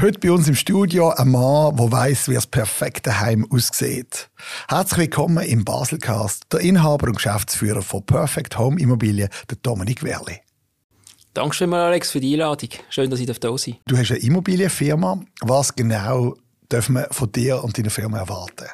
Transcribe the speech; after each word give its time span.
Heute 0.00 0.18
bei 0.18 0.32
uns 0.32 0.48
im 0.48 0.54
Studio 0.54 1.10
ein 1.10 1.28
Mann, 1.28 1.76
der 1.76 1.92
weiss, 1.92 2.26
wie 2.26 2.32
das 2.32 2.46
perfekte 2.46 3.20
Heim 3.20 3.46
aussieht. 3.50 4.30
Herzlich 4.66 4.98
willkommen 4.98 5.44
im 5.44 5.62
Baselcast, 5.62 6.46
der 6.50 6.60
Inhaber 6.60 7.08
und 7.08 7.16
Geschäftsführer 7.16 7.82
von 7.82 8.06
Perfect 8.06 8.56
Home 8.56 8.80
Immobilien, 8.80 9.28
der 9.50 9.58
Dominik 9.62 10.02
Werli. 10.02 10.38
Danke 11.34 11.54
schön 11.54 11.68
mal, 11.68 11.82
Alex, 11.82 12.12
für 12.12 12.20
die 12.20 12.32
Einladung. 12.32 12.70
Schön, 12.88 13.10
dass 13.10 13.20
ich 13.20 13.26
da 13.26 13.58
sein 13.58 13.76
Du 13.86 13.98
hast 13.98 14.10
eine 14.10 14.20
Immobilienfirma. 14.20 15.20
Was 15.42 15.76
genau 15.76 16.34
dürfen 16.72 16.94
wir 16.94 17.08
von 17.10 17.30
dir 17.30 17.62
und 17.62 17.76
deiner 17.76 17.90
Firma 17.90 18.20
erwarten? 18.20 18.68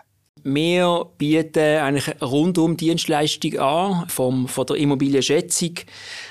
Wir 0.49 1.07
bieten 1.19 1.59
eigentlich 1.59 2.23
rundum 2.23 2.77
Dienstleistung 2.77 3.59
an, 3.59 4.09
vom, 4.09 4.47
von 4.47 4.65
der 4.67 4.77
Immobilienschätzung 4.77 5.73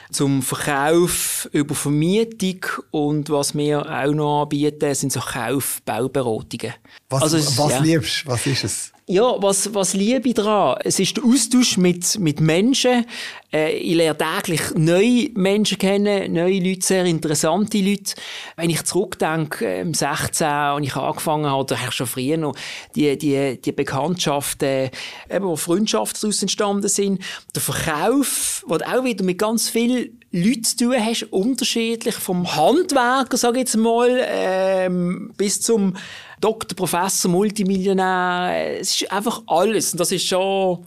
zum 0.09 0.41
Verkauf 0.41 1.49
über 1.51 1.75
Vermietung 1.75 2.65
und 2.91 3.29
was 3.29 3.55
wir 3.55 3.85
auch 3.85 4.13
noch 4.13 4.43
anbieten, 4.43 4.95
sind 4.95 5.11
so 5.11 5.19
Kauf-Bauberatungen. 5.19 6.75
Was, 7.09 7.23
also, 7.23 7.61
was 7.61 7.71
ja. 7.73 7.79
liebst 7.79 8.25
Was 8.25 8.47
ist 8.47 8.63
es? 8.63 8.94
Ja, 9.07 9.39
was, 9.39 9.71
was 9.75 9.93
liebe 9.93 10.29
ich 10.29 10.33
daran? 10.33 10.79
Es 10.83 10.99
ist 10.99 11.17
der 11.17 11.25
Austausch 11.25 11.77
mit, 11.77 12.17
mit 12.17 12.39
Menschen. 12.39 13.05
Äh, 13.53 13.77
ich 13.77 13.93
lerne 13.93 14.17
täglich 14.17 14.61
neue 14.75 15.29
Menschen 15.35 15.77
kennen, 15.77 16.33
neue 16.33 16.59
Leute, 16.59 16.83
sehr 16.83 17.05
interessante 17.05 17.77
Leute. 17.77 18.15
Wenn 18.55 18.71
ich 18.71 18.81
zurückdenke, 18.83 19.81
im 19.81 19.93
16, 19.93 20.47
und 20.75 20.83
ich 20.85 20.95
angefangen 20.95 21.45
habe, 21.45 21.61
oder 21.61 21.77
schon 21.91 22.07
früher 22.07 22.37
noch, 22.37 22.55
die, 22.95 23.15
die, 23.15 23.61
die 23.61 23.71
Bekanntschaften, 23.71 24.89
eben, 25.29 25.45
wo 25.45 25.55
Freundschaften 25.55 26.21
daraus 26.21 26.41
entstanden 26.41 26.89
sind. 26.89 27.21
Der 27.53 27.61
Verkauf, 27.61 28.63
wo 28.65 28.75
du 28.79 28.87
auch 28.87 29.03
wieder 29.03 29.23
mit 29.23 29.37
ganz 29.37 29.69
vielen 29.69 30.19
Leuten 30.31 30.63
zu 30.63 30.77
tun 30.77 30.95
hast, 30.99 31.31
unterschiedlich, 31.31 32.15
vom 32.15 32.55
Handwerker, 32.55 33.37
sage 33.37 33.57
ich 33.57 33.65
jetzt 33.65 33.77
mal, 33.77 34.19
ähm, 34.27 35.31
bis 35.37 35.61
zum 35.61 35.93
Doktor, 36.41 36.75
Professor, 36.75 37.31
Multimillionär. 37.31 38.79
Es 38.79 39.01
ist 39.01 39.11
einfach 39.11 39.41
alles. 39.47 39.93
Und 39.93 39.99
das 39.99 40.11
ist 40.11 40.25
schon, 40.25 40.85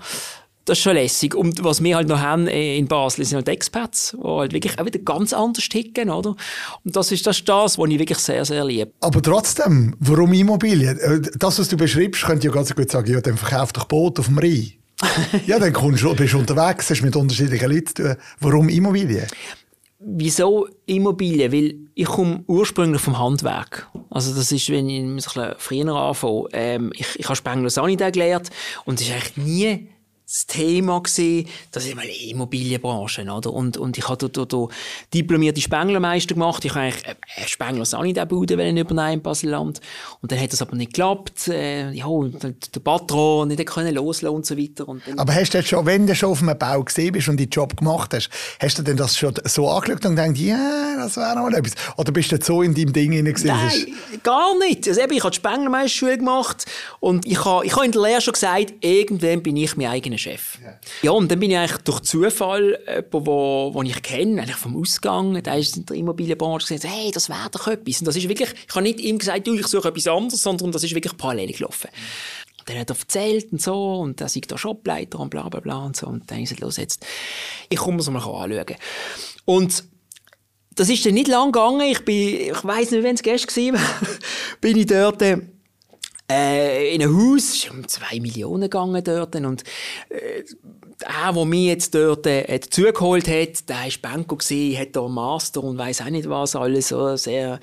das 0.65 0.79
ist 0.79 0.83
schon 0.83 0.95
lässig. 0.95 1.35
Und 1.35 1.65
was 1.65 1.83
wir 1.83 1.97
halt 1.97 2.09
noch 2.09 2.21
haben 2.21 2.47
äh, 2.47 2.77
in 2.77 2.87
Basel, 2.87 3.25
sind 3.25 3.37
halt 3.37 3.49
Experts, 3.49 4.17
die 4.19 4.27
halt 4.27 4.53
wirklich 4.53 4.79
auch 4.79 4.85
wieder 4.85 4.99
ganz 4.99 5.33
anders 5.33 5.69
ticken, 5.69 6.11
oder? 6.11 6.37
Und 6.85 6.97
das 6.97 7.11
ist 7.13 7.27
das, 7.27 7.43
das 7.45 7.79
was 7.79 7.91
ich 7.91 7.99
wirklich 7.99 8.19
sehr, 8.19 8.45
sehr 8.45 8.65
liebe. 8.65 8.93
Aber 9.01 9.23
trotzdem, 9.23 9.95
warum 9.99 10.33
Immobilien? 10.33 10.99
Äh, 10.99 11.21
das, 11.39 11.59
was 11.59 11.69
du 11.69 11.77
beschreibst, 11.77 12.23
könnte 12.23 12.47
ja 12.47 12.53
ganz 12.53 12.75
gut 12.75 12.91
sagen, 12.91 13.13
ja, 13.13 13.21
dann 13.21 13.37
verkauf 13.37 13.73
doch 13.73 13.85
Boot 13.85 14.19
auf 14.19 14.27
dem 14.27 14.39
Rhein. 14.39 14.73
ja, 15.47 15.59
dann 15.59 15.73
kommst 15.73 16.03
du, 16.03 16.15
bist 16.15 16.35
du 16.35 16.39
unterwegs, 16.39 16.91
hast 16.91 17.03
mit 17.03 17.15
unterschiedlichen 17.15 17.71
Leuten 17.71 17.87
zu 17.87 17.95
tun. 17.95 18.17
Warum 18.41 18.69
Immobilien? 18.69 19.27
Wieso 20.01 20.69
Immobilien? 20.87 21.53
Weil 21.53 21.75
ich 21.95 22.07
komme 22.07 22.45
ursprünglich 22.47 23.03
vom 23.03 23.19
Handwerk. 23.19 23.89
Also 24.11 24.33
das 24.35 24.53
ist, 24.53 24.71
wenn 24.71 24.89
ich 24.89 25.01
ein 25.01 25.17
bisschen 25.17 25.55
früher 25.59 25.95
anfange. 25.95 26.45
Ähm, 26.53 26.93
ich, 26.95 27.19
ich 27.19 27.25
habe 27.27 27.35
Spengler 27.35 27.69
Sanitär 27.69 28.13
gelernt 28.13 28.51
und 28.85 29.01
es 29.01 29.09
ist 29.09 29.13
eigentlich 29.13 29.37
nie 29.37 29.89
das 30.31 30.47
Thema 30.47 31.01
gesehen, 31.01 31.49
das 31.73 31.87
ist 31.87 31.97
mal 31.97 32.05
die 32.07 32.31
Immobilienbranche, 32.31 33.23
oder? 33.23 33.51
Und, 33.51 33.79
und 33.79 33.97
ich 33.97 34.07
habe 34.11 34.29
da, 34.29 34.69
diplomierte 35.15 35.59
Spenglermeister 35.63 36.35
gemacht. 36.35 36.63
Ich 36.67 36.73
habe 36.73 36.83
eigentlich 36.83 37.07
äh, 37.07 37.47
Spengler 37.47 37.87
Sanitärbude 37.87 38.53
übernehmen 38.53 39.09
in 39.11 39.23
Baselland. 39.23 39.81
Und 40.21 40.31
dann 40.31 40.39
hat 40.39 40.53
das 40.53 40.61
aber 40.61 40.77
nicht 40.77 40.93
geklappt. 40.93 41.49
Äh, 41.49 41.93
ja, 41.93 42.05
und 42.05 42.43
der 42.43 42.81
Patron 42.81 43.49
nicht 43.49 43.65
können 43.65 43.95
loslassen 43.95 44.37
und 44.37 44.45
so 44.45 44.59
weiter. 44.59 44.87
Und 44.87 45.01
aber 45.17 45.35
hast 45.35 45.55
du 45.55 45.63
schon, 45.63 45.87
wenn 45.87 46.07
du 46.07 46.15
schon 46.15 46.31
auf 46.31 46.43
einem 46.43 46.59
Bau 46.59 46.85
gesehen 46.85 47.13
bist 47.13 47.29
und 47.31 47.41
deinen 47.41 47.49
Job 47.49 47.75
gemacht 47.79 48.13
hast, 48.13 48.29
hast 48.61 48.79
du 48.79 48.83
denn 48.83 48.99
das 48.99 49.17
schon 49.17 49.33
so 49.45 49.67
angeschaut 49.71 50.05
und 50.05 50.17
gedacht, 50.17 50.37
ja, 50.37 50.97
das 50.99 51.17
wäre 51.17 51.37
noch 51.37 51.45
mal 51.45 51.55
etwas? 51.55 51.73
Oder 51.97 52.13
bist 52.13 52.33
du 52.33 52.39
so 52.43 52.61
in 52.61 52.75
deinem 52.75 52.93
Ding 52.93 53.13
gewesen? 53.13 53.47
Nein, 53.47 53.95
gar 54.23 54.59
nicht. 54.59 54.87
Also 54.87 55.01
eben, 55.01 55.13
ich 55.15 55.25
habe 55.25 55.31
die 55.31 55.37
Spenglermeisterschule 55.37 56.19
gemacht 56.19 56.67
und 57.01 57.25
ich 57.25 57.43
habe, 57.47 57.65
ich 57.65 57.75
habe 57.75 57.87
in 57.87 57.93
der 57.93 58.03
Lehre 58.03 58.21
schon 58.21 58.35
gesagt, 58.35 58.75
irgendwann 58.83 59.43
bin 59.43 59.57
ich 59.57 59.75
mein 59.75 59.87
eigener 59.87 60.18
Chef. 60.19 60.59
Ja. 60.63 60.79
ja, 61.03 61.11
und 61.13 61.31
dann 61.31 61.41
bin 61.41 61.51
ich 61.51 61.57
eigentlich 61.57 61.79
durch 61.79 62.01
Zufall 62.01 62.79
jemand, 62.87 63.13
wo, 63.13 63.71
wo 63.73 63.83
ich 63.83 64.03
kenne, 64.03 64.43
eigentlich 64.43 64.57
vom 64.57 64.77
Ausgang, 64.77 65.43
der 65.43 65.59
ist 65.59 65.77
in 65.77 65.87
der 65.87 65.97
Immobilienbranche 65.97 66.75
gesagt, 66.75 66.93
hey, 66.95 67.11
das 67.11 67.29
wäre 67.29 67.49
doch 67.51 67.67
etwas. 67.69 68.01
Und 68.01 68.07
das 68.07 68.17
ist 68.17 68.29
wirklich, 68.29 68.51
ich 68.69 68.75
habe 68.75 68.83
nicht 68.83 69.01
ihm 69.01 69.19
gesagt, 69.19 69.47
du, 69.47 69.55
ich 69.55 69.67
suche 69.67 69.89
etwas 69.89 70.07
anderes, 70.07 70.43
sondern 70.43 70.73
das 70.73 70.85
ist 70.85 70.95
wirklich 70.95 71.17
parallel 71.17 71.53
gelaufen. 71.53 71.91
Und 72.59 72.69
dann 72.69 72.79
hat 72.79 72.91
er 72.91 72.97
erzählt 72.99 73.53
und 73.53 73.63
so, 73.63 74.01
und 74.01 74.21
er 74.21 74.29
sei 74.29 74.41
da 74.47 74.59
Shopleiter 74.59 75.21
und 75.21 75.31
bla 75.31 75.49
bla 75.49 75.61
bla 75.61 75.79
und 75.79 75.97
so. 75.97 76.07
Und 76.07 76.31
dann 76.31 76.41
gesagt, 76.41 76.61
los 76.61 76.77
jetzt, 76.77 77.07
ich 77.69 77.79
komme 77.79 77.99
es 77.99 78.11
mal 78.11 78.19
anschauen. 78.19 78.77
Und 79.45 79.85
das 80.75 80.89
ist 80.89 81.05
dann 81.05 81.15
nicht 81.15 81.29
lang 81.29 81.51
gegangen. 81.51 81.81
Ich 81.81 82.05
bin, 82.05 82.53
ich 82.53 82.65
weiss 82.65 82.91
nicht, 82.91 83.03
wenn 83.03 83.17
es 83.17 83.23
gestern 83.23 83.75
war, 83.75 83.81
bin 84.61 84.77
ich 84.77 84.87
dort, 84.87 85.23
äh, 85.23 85.39
in 86.89 87.03
ein 87.03 87.15
Haus, 87.15 87.55
ist 87.55 87.71
um 87.71 87.87
zwei 87.87 88.21
Millionen 88.21 88.63
gegangen 88.63 89.03
dort 89.05 89.35
und 89.37 89.63
äh, 90.09 90.45
der, 91.01 91.33
der 91.33 91.45
mich 91.45 91.67
jetzt 91.67 91.95
dort 91.95 92.27
äh, 92.27 92.59
dazugeholt 92.59 93.29
hat, 93.29 93.69
der 93.69 93.77
war 93.77 93.91
Banco 94.03 94.37
gewesen, 94.37 94.79
hat 94.79 94.97
da 94.97 95.05
einen 95.05 95.15
Master 95.15 95.63
und 95.63 95.79
weiß 95.79 96.03
auch 96.03 96.11
nicht 96.11 96.29
was 96.29 96.57
alles, 96.57 96.89
so 96.89 97.17
sehr 97.17 97.61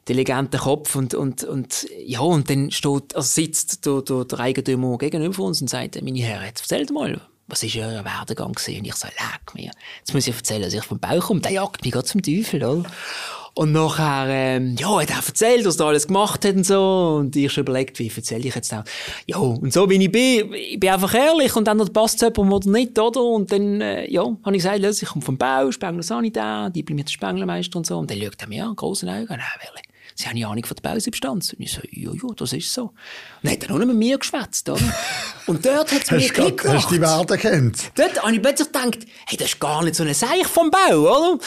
intelligenter 0.00 0.58
Kopf 0.58 0.96
und, 0.96 1.14
und, 1.14 1.44
und 1.44 1.86
ja, 2.04 2.20
und 2.20 2.48
dann 2.48 2.70
steht, 2.70 3.14
also 3.14 3.28
sitzt 3.28 3.84
der, 3.86 4.02
der, 4.02 4.24
der 4.24 4.40
Eigentümer 4.40 4.98
gegenüber 4.98 5.42
uns 5.42 5.60
und 5.60 5.68
sagt, 5.68 6.00
meine 6.00 6.20
Herren, 6.20 6.46
jetzt 6.46 6.62
erzählt 6.62 6.90
mal, 6.90 7.20
was 7.50 7.62
ist 7.62 7.74
Ihr 7.74 8.04
Werdegang 8.04 8.52
gewesen? 8.52 8.78
Und 8.78 8.86
ich 8.86 8.94
so, 8.94 9.08
leck 9.08 9.54
mir. 9.54 9.72
Jetzt 9.98 10.14
muss 10.14 10.26
ich 10.26 10.36
erzählen, 10.36 10.62
dass 10.62 10.72
ich 10.72 10.84
vom 10.84 11.00
Bauch 11.00 11.26
komme. 11.26 11.40
Der 11.40 11.50
jagt 11.50 11.82
mich 11.82 11.92
gerade 11.92 12.06
zum 12.06 12.22
Teufel, 12.22 12.62
oder? 12.64 12.88
Und 13.54 13.72
nachher, 13.72 14.26
ähm, 14.28 14.76
ja, 14.78 15.00
hat 15.00 15.10
er 15.10 15.16
erzählt, 15.16 15.66
was 15.66 15.78
er 15.78 15.86
alles 15.86 16.06
gemacht 16.06 16.44
hat 16.44 16.54
und 16.54 16.64
so. 16.64 17.16
Und 17.20 17.34
ich 17.34 17.52
schon 17.52 17.62
überlegt, 17.62 17.98
wie 17.98 18.10
erzähle 18.14 18.46
ich 18.46 18.54
jetzt 18.54 18.72
auch? 18.72 18.84
Ja, 19.26 19.38
und 19.38 19.72
so 19.72 19.88
wie 19.90 20.02
ich 20.02 20.12
bin, 20.12 20.54
ich 20.54 20.78
bin 20.78 20.90
einfach 20.90 21.14
ehrlich 21.14 21.54
und 21.56 21.66
dann 21.66 21.78
passt 21.92 22.16
es 22.16 22.20
jemandem 22.20 22.52
oder 22.52 22.70
nicht, 22.70 22.98
oder? 22.98 23.22
Und 23.22 23.50
dann, 23.50 23.80
äh, 23.80 24.10
ja, 24.10 24.22
habe 24.22 24.56
ich 24.56 24.62
gesagt, 24.62 25.02
ich 25.02 25.08
komme 25.08 25.24
vom 25.24 25.36
Bau, 25.36 25.70
Spengler 25.70 26.02
Sanitär, 26.02 26.70
diplomierter 26.70 27.10
Spenglermeister 27.10 27.76
und 27.76 27.86
so. 27.86 27.98
Und 27.98 28.10
dann 28.10 28.20
schaut 28.20 28.40
er 28.40 28.48
mir 28.48 28.64
an, 28.66 28.76
großen 28.76 29.08
Augen, 29.08 29.28
wirklich. 29.28 29.84
Sie 30.14 30.28
haben 30.28 30.36
ja 30.36 30.48
Ahnung 30.48 30.64
von 30.64 30.76
der 30.76 30.90
Bausubstanz. 30.90 31.54
Und 31.54 31.60
ich 31.60 31.72
so, 31.72 31.80
ja, 31.90 32.10
ja, 32.12 32.34
das 32.36 32.52
ist 32.52 32.72
so. 32.72 32.82
Und 32.82 32.92
dann 33.42 33.52
hat 33.52 33.62
er 33.62 33.70
nur 33.70 33.86
mit 33.86 33.96
mir 33.96 34.18
geschwätzt, 34.18 34.68
oder? 34.68 34.80
Und 35.46 35.64
dort 35.64 35.90
hat 35.92 36.02
es 36.02 36.10
mir 36.10 36.28
Klick 36.28 36.58
gemacht. 36.58 36.76
Hast 36.76 36.90
du 36.90 36.94
die 36.94 37.00
Werte 37.00 37.38
kennt? 37.38 37.90
Dort 37.94 38.22
habe 38.22 38.34
ich 38.34 38.42
plötzlich 38.42 38.70
gedacht, 38.70 38.98
hey, 39.26 39.38
das 39.38 39.48
ist 39.48 39.60
gar 39.60 39.82
nicht 39.82 39.94
so 39.94 40.04
ein 40.04 40.12
Seich 40.12 40.46
vom 40.46 40.70
Bau, 40.70 40.98
oder? 40.98 41.38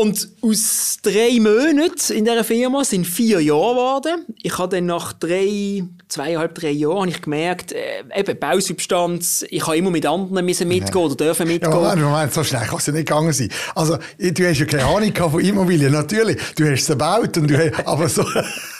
Und 0.00 0.30
aus 0.40 0.96
drei 1.02 1.38
Monaten 1.40 2.14
in 2.14 2.24
dieser 2.24 2.42
Firma 2.42 2.84
sind 2.84 3.06
vier 3.06 3.38
Jahre 3.42 3.74
geworden. 3.74 4.24
Ich 4.42 4.56
habe 4.56 4.74
dann 4.74 4.86
nach 4.86 5.12
drei, 5.12 5.82
zweieinhalb, 6.08 6.54
drei 6.54 6.70
Jahren 6.70 7.10
ich 7.10 7.20
gemerkt, 7.20 7.72
äh, 7.72 8.02
eben 8.16 8.38
Bausubstanz, 8.38 9.44
ich 9.50 9.66
habe 9.66 9.76
immer 9.76 9.90
mit 9.90 10.06
anderen 10.06 10.42
müssen 10.46 10.68
mitgehen 10.68 11.04
oder 11.04 11.16
dürfen 11.16 11.46
mitgehen. 11.48 11.70
Ja, 11.70 11.78
Moment, 11.78 12.00
Moment, 12.00 12.32
so 12.32 12.42
schnell 12.42 12.66
kann 12.66 12.78
es 12.78 12.86
ja 12.86 12.94
nicht 12.94 13.08
gegangen 13.08 13.34
sein. 13.34 13.50
Also, 13.74 13.98
du 14.18 14.48
hast 14.48 14.58
ja 14.60 14.64
keine 14.64 14.86
Ahnung 14.86 15.14
von 15.14 15.38
Immobilien, 15.38 15.92
natürlich. 15.92 16.38
Du 16.56 16.64
hast 16.64 16.80
es 16.80 16.86
gebaut 16.86 17.36
und 17.36 17.50
du 17.50 17.58
hast, 17.58 17.86
aber 17.86 18.08
so... 18.08 18.24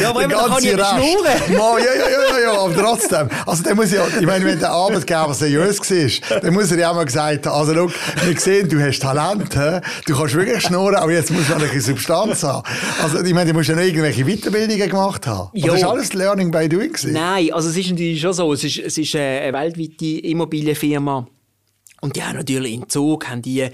Ja, 0.00 0.10
aber 0.10 0.22
eben, 0.22 0.30
da 0.30 0.46
kann 0.46 0.62
ich 0.62 0.70
schnurren. 0.70 1.24
ja, 1.48 1.78
ja, 1.78 2.08
ja, 2.08 2.40
ja, 2.40 2.60
aber 2.60 2.74
trotzdem. 2.74 3.28
Also, 3.46 3.62
der 3.62 3.74
muss 3.74 3.92
ja, 3.92 4.04
ich 4.18 4.26
meine, 4.26 4.44
wenn 4.44 4.58
der 4.58 4.70
Arbeitgeber 4.70 5.34
seriös 5.34 5.80
war, 5.80 6.40
dann 6.40 6.54
muss 6.54 6.70
er 6.70 6.78
ja 6.78 6.90
auch 6.90 6.94
mal 6.94 7.04
gesagt 7.04 7.46
haben, 7.46 7.54
also, 7.54 7.74
schau, 7.74 8.26
wir 8.26 8.40
sehen, 8.40 8.68
du 8.68 8.80
hast 8.80 9.00
Talent, 9.00 9.54
he? 9.54 9.80
du 10.06 10.16
kannst 10.16 10.34
wirklich 10.34 10.62
schnurren, 10.62 10.96
aber 10.96 11.12
jetzt 11.12 11.30
musst 11.30 11.50
du 11.50 11.54
noch 11.54 11.70
eine 11.70 11.80
Substanz 11.80 12.42
haben. 12.42 12.62
Also, 13.02 13.20
ich 13.22 13.34
meine, 13.34 13.52
du 13.52 13.56
musst 13.56 13.68
ja 13.68 13.74
noch 13.74 13.82
irgendwelche 13.82 14.24
Weiterbildungen 14.24 14.88
gemacht 14.88 15.26
haben. 15.26 15.50
Das 15.54 15.74
ist 15.76 15.84
alles 15.84 16.12
Learning 16.14 16.50
by 16.50 16.68
Doing 16.68 16.92
gewesen? 16.92 17.12
Nein, 17.12 17.52
also, 17.52 17.68
es 17.68 17.76
ist 17.76 17.90
natürlich 17.90 18.20
schon 18.20 18.32
so, 18.32 18.52
es 18.52 18.64
ist, 18.64 18.78
es 18.78 18.98
ist 18.98 19.14
eine 19.14 19.52
weltweite 19.52 20.26
Immobilienfirma. 20.26 21.26
Und 22.04 22.16
die 22.16 22.22
haben 22.22 22.36
natürlich 22.36 22.74
in 22.74 22.86
Zug 22.86 23.26
haben 23.30 23.40
die, 23.40 23.66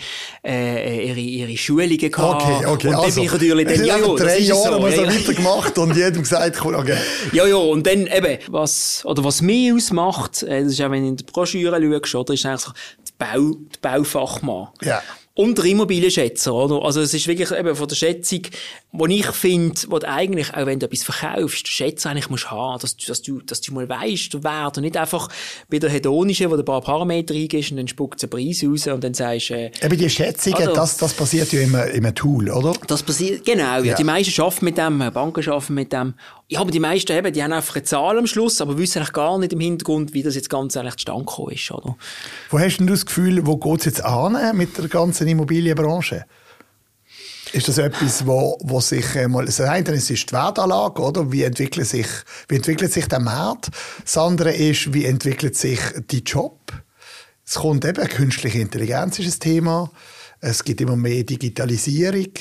äh, 0.46 1.08
ihre, 1.08 1.18
ihre 1.18 1.56
Schulungen 1.56 1.98
gehabt. 1.98 2.44
Okay, 2.44 2.64
okay. 2.64 2.86
Und 2.86 2.94
dann 2.94 2.94
also, 2.94 3.16
bin 3.16 3.24
ich 3.24 3.32
natürlich 3.32 3.66
dann, 3.66 3.84
ja, 3.84 3.98
ja, 3.98 4.14
drei 4.14 4.38
Jahre 4.38 4.80
so, 4.80 4.86
ja, 4.86 5.02
ja. 5.02 5.08
weiter 5.08 5.34
gemacht 5.34 5.78
und 5.78 5.96
jedem 5.96 6.22
gesagt, 6.22 6.64
okay. 6.64 6.96
Ja, 7.32 7.44
ja, 7.44 7.56
und 7.56 7.84
dann 7.84 8.06
eben, 8.06 8.38
was, 8.46 9.04
oder 9.04 9.24
was 9.24 9.42
mich 9.42 9.72
ausmacht, 9.72 10.44
äh, 10.44 10.62
das 10.62 10.74
ist 10.74 10.80
auch, 10.80 10.92
wenn 10.92 11.02
du 11.02 11.08
in 11.08 11.16
die 11.16 11.24
Broschüre 11.24 12.00
schaust, 12.04 12.14
oder, 12.14 12.34
ist 12.34 12.46
eigentlich 12.46 12.60
so, 12.60 12.72
der 13.18 13.26
Bau, 13.26 13.56
der 13.82 13.90
Baufachmann. 13.90 14.68
Ja 14.82 15.02
und 15.34 15.56
der 15.56 15.64
Immobilienschätzer, 15.64 16.52
oder? 16.52 16.84
Also 16.84 17.00
es 17.00 17.14
ist 17.14 17.28
wirklich 17.28 17.50
eben 17.52 17.76
von 17.76 17.86
der 17.86 17.94
Schätzung, 17.94 18.42
wo 18.92 19.06
ich 19.06 19.26
finde, 19.26 19.80
wo 19.88 19.98
du 19.98 20.08
eigentlich, 20.08 20.52
auch 20.54 20.66
wenn 20.66 20.80
du 20.80 20.86
etwas 20.86 21.04
verkaufst, 21.04 21.66
der 21.66 21.70
Schätzer 21.70 22.10
eigentlich 22.10 22.28
musst 22.28 22.50
haben, 22.50 22.80
dass, 22.80 22.96
dass 22.96 23.22
du, 23.22 23.40
dass 23.40 23.60
du 23.60 23.72
mal 23.72 23.88
weißt, 23.88 24.34
der 24.34 24.42
Wert 24.42 24.76
und 24.76 24.82
nicht 24.82 24.96
einfach 24.96 25.28
bei 25.68 25.78
der 25.78 25.88
hedonischen, 25.88 26.50
wo 26.50 26.56
du 26.56 26.62
ein 26.62 26.64
paar 26.64 26.80
Parameter 26.80 27.32
eingehst 27.32 27.70
und 27.70 27.76
dann 27.76 27.86
spuckt 27.86 28.20
der 28.20 28.26
Preis 28.26 28.64
raus 28.64 28.88
und 28.88 29.04
dann 29.04 29.14
sagst 29.14 29.50
du, 29.50 29.54
äh, 29.54 29.70
Eben 29.80 29.96
die 29.96 30.10
Schätzung, 30.10 30.54
oder, 30.54 30.72
das, 30.72 30.96
das 30.96 31.14
passiert 31.14 31.52
ja 31.52 31.60
immer 31.60 31.82
einem 31.82 32.14
Tool, 32.14 32.50
oder? 32.50 32.72
Das 32.88 33.04
passiert, 33.04 33.44
genau, 33.44 33.78
ja. 33.78 33.84
ja. 33.84 33.94
Die 33.94 34.04
meisten 34.04 34.40
arbeiten 34.42 34.64
mit 34.64 34.78
dem, 34.78 34.98
Banken 34.98 35.48
arbeiten 35.48 35.74
mit 35.74 35.92
dem. 35.92 36.14
Ja, 36.48 36.60
aber 36.60 36.72
die 36.72 36.80
meisten 36.80 37.12
eben, 37.12 37.32
die 37.32 37.44
haben 37.44 37.52
einfach 37.52 37.76
eine 37.76 37.84
Zahl 37.84 38.18
am 38.18 38.26
Schluss, 38.26 38.60
aber 38.60 38.76
wissen 38.76 38.98
eigentlich 38.98 39.12
gar 39.12 39.38
nicht 39.38 39.52
im 39.52 39.60
Hintergrund, 39.60 40.12
wie 40.14 40.24
das 40.24 40.34
jetzt 40.34 40.50
ganz 40.50 40.76
eigentlich 40.76 40.96
zustande 40.96 41.24
gekommen 41.24 41.52
ist, 41.52 41.70
oder? 41.70 41.96
Wo 42.50 42.58
hast 42.58 42.78
denn 42.78 42.88
du 42.88 42.92
das 42.92 43.06
Gefühl, 43.06 43.46
wo 43.46 43.56
geht 43.56 43.78
es 43.78 43.84
jetzt 43.84 44.04
an 44.04 44.56
mit 44.56 44.76
der 44.76 44.88
ganzen 44.88 45.19
Immobilienbranche? 45.28 46.24
Ist 47.52 47.66
das 47.66 47.78
etwas, 47.78 48.24
wo, 48.26 48.56
wo 48.62 48.80
sich 48.80 49.06
mal, 49.26 49.44
das 49.44 49.60
eine 49.60 49.90
ist 49.90 50.08
die 50.08 50.32
Wertanlage, 50.32 51.02
oder? 51.02 51.32
Wie 51.32 51.42
entwickelt 51.42 51.88
sich, 51.88 52.06
wie 52.48 52.56
entwickelt 52.56 52.92
sich 52.92 53.08
der 53.08 53.18
Markt? 53.18 53.70
Das 54.04 54.16
andere 54.16 54.52
ist, 54.52 54.94
wie 54.94 55.04
entwickelt 55.04 55.56
sich 55.56 55.80
die 56.10 56.22
Job? 56.22 56.60
Es 57.44 57.56
kommt 57.56 57.84
eben, 57.84 58.06
künstliche 58.06 58.60
Intelligenz 58.60 59.18
ist 59.18 59.34
ein 59.34 59.40
Thema. 59.40 59.90
Es 60.40 60.62
gibt 60.62 60.80
immer 60.80 60.96
mehr 60.96 61.24
Digitalisierung. 61.24 62.32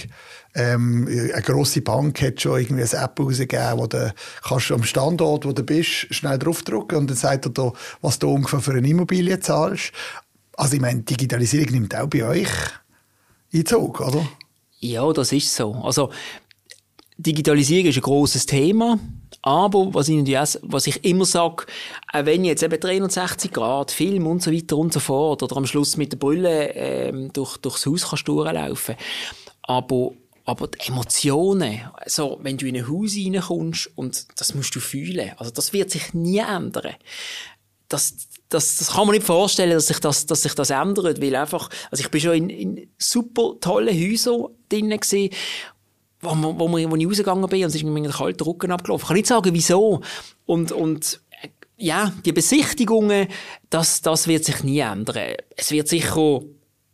Ähm, 0.55 1.07
eine 1.07 1.41
grosse 1.41 1.81
Bank 1.81 2.21
hat 2.21 2.41
schon 2.41 2.59
irgendwie 2.59 2.83
eine 2.83 3.03
App 3.03 3.19
rausgegeben, 3.19 3.77
wo 3.77 3.87
du 3.87 4.13
kannst 4.43 4.71
am 4.71 4.83
Standort, 4.83 5.45
wo 5.45 5.51
du 5.51 5.63
bist, 5.63 6.13
schnell 6.13 6.37
draufdrücken 6.37 6.99
und 6.99 7.09
dann 7.09 7.17
sagt 7.17 7.45
er 7.45 7.51
dir, 7.51 7.73
was 8.01 8.19
du 8.19 8.31
ungefähr 8.31 8.59
für 8.59 8.71
eine 8.71 8.87
Immobilie 8.87 9.39
zahlst. 9.39 9.91
Also 10.59 10.75
ich 10.75 10.81
meine, 10.81 11.03
Digitalisierung 11.03 11.71
nimmt 11.71 11.95
auch 11.95 12.07
bei 12.07 12.25
euch 12.25 12.49
Einzug, 13.53 14.01
oder? 14.01 14.27
Ja, 14.81 15.09
das 15.13 15.31
ist 15.31 15.55
so. 15.55 15.73
Also 15.73 16.11
Digitalisierung 17.17 17.85
ist 17.85 17.95
ein 17.95 18.01
großes 18.01 18.45
Thema. 18.45 18.99
Aber 19.41 19.93
was 19.93 20.09
ich, 20.09 20.21
was 20.63 20.87
ich 20.87 21.05
immer 21.05 21.23
sage, 21.23 21.65
auch 22.11 22.25
wenn 22.25 22.43
jetzt 22.43 22.61
eben 22.61 22.77
360 22.77 23.53
Grad 23.53 23.91
Film 23.91 24.27
und 24.27 24.43
so 24.43 24.51
weiter 24.51 24.75
und 24.75 24.91
so 24.91 24.99
fort 24.99 25.41
oder 25.43 25.55
am 25.55 25.65
Schluss 25.65 25.95
mit 25.95 26.11
der 26.11 26.17
Brille 26.17 26.73
ähm, 26.73 27.31
durch, 27.31 27.55
durchs 27.55 27.85
Haus 27.85 28.09
kannst 28.09 28.27
durchlaufen, 28.27 28.95
aber 29.63 30.11
aber 30.43 30.67
die 30.67 30.89
Emotionen, 30.89 31.79
also 31.93 32.39
wenn 32.41 32.57
du 32.57 32.65
in 32.65 32.75
ein 32.75 32.89
Haus 32.89 33.15
reinkommst 33.15 33.91
und 33.95 34.27
das 34.35 34.55
musst 34.55 34.75
du 34.75 34.79
fühlen, 34.79 35.31
also 35.37 35.51
das 35.51 35.71
wird 35.71 35.91
sich 35.91 36.13
nie 36.13 36.39
ändern. 36.39 36.95
Das, 37.87 38.15
das, 38.49 38.77
das 38.77 38.91
kann 38.91 39.05
man 39.05 39.15
nicht 39.15 39.25
vorstellen, 39.25 39.71
dass 39.71 39.87
sich 39.87 39.99
das, 39.99 40.25
dass 40.25 40.41
sich 40.41 40.53
das 40.55 40.71
ändert, 40.71 41.21
weil 41.21 41.35
einfach, 41.35 41.69
also 41.91 42.03
ich 42.03 42.09
bin 42.09 42.21
schon 42.21 42.33
in, 42.33 42.49
in 42.49 42.89
super 42.97 43.53
tollen 43.61 43.95
Häusern 43.95 44.47
drinnen 44.67 44.99
gewesen, 44.99 45.29
wo, 46.21 46.31
wo, 46.35 46.71
wo, 46.71 46.77
ich 46.77 47.07
rausgegangen 47.07 47.47
bin 47.47 47.63
und 47.63 47.69
es 47.69 47.75
ist 47.75 47.83
mir 47.83 48.01
der 48.01 48.11
kalte 48.11 48.45
Rücken 48.45 48.71
abgelaufen. 48.71 49.03
Ich 49.03 49.07
kann 49.07 49.15
nicht 49.17 49.27
sagen, 49.27 49.53
wieso. 49.53 50.01
Und, 50.45 50.71
und, 50.71 51.21
ja, 51.77 52.11
die 52.25 52.33
Besichtigungen, 52.33 53.27
das, 53.69 54.01
das 54.01 54.27
wird 54.27 54.43
sich 54.43 54.63
nie 54.63 54.79
ändern. 54.79 55.35
Es 55.55 55.71
wird 55.71 55.87
sicher 55.87 56.41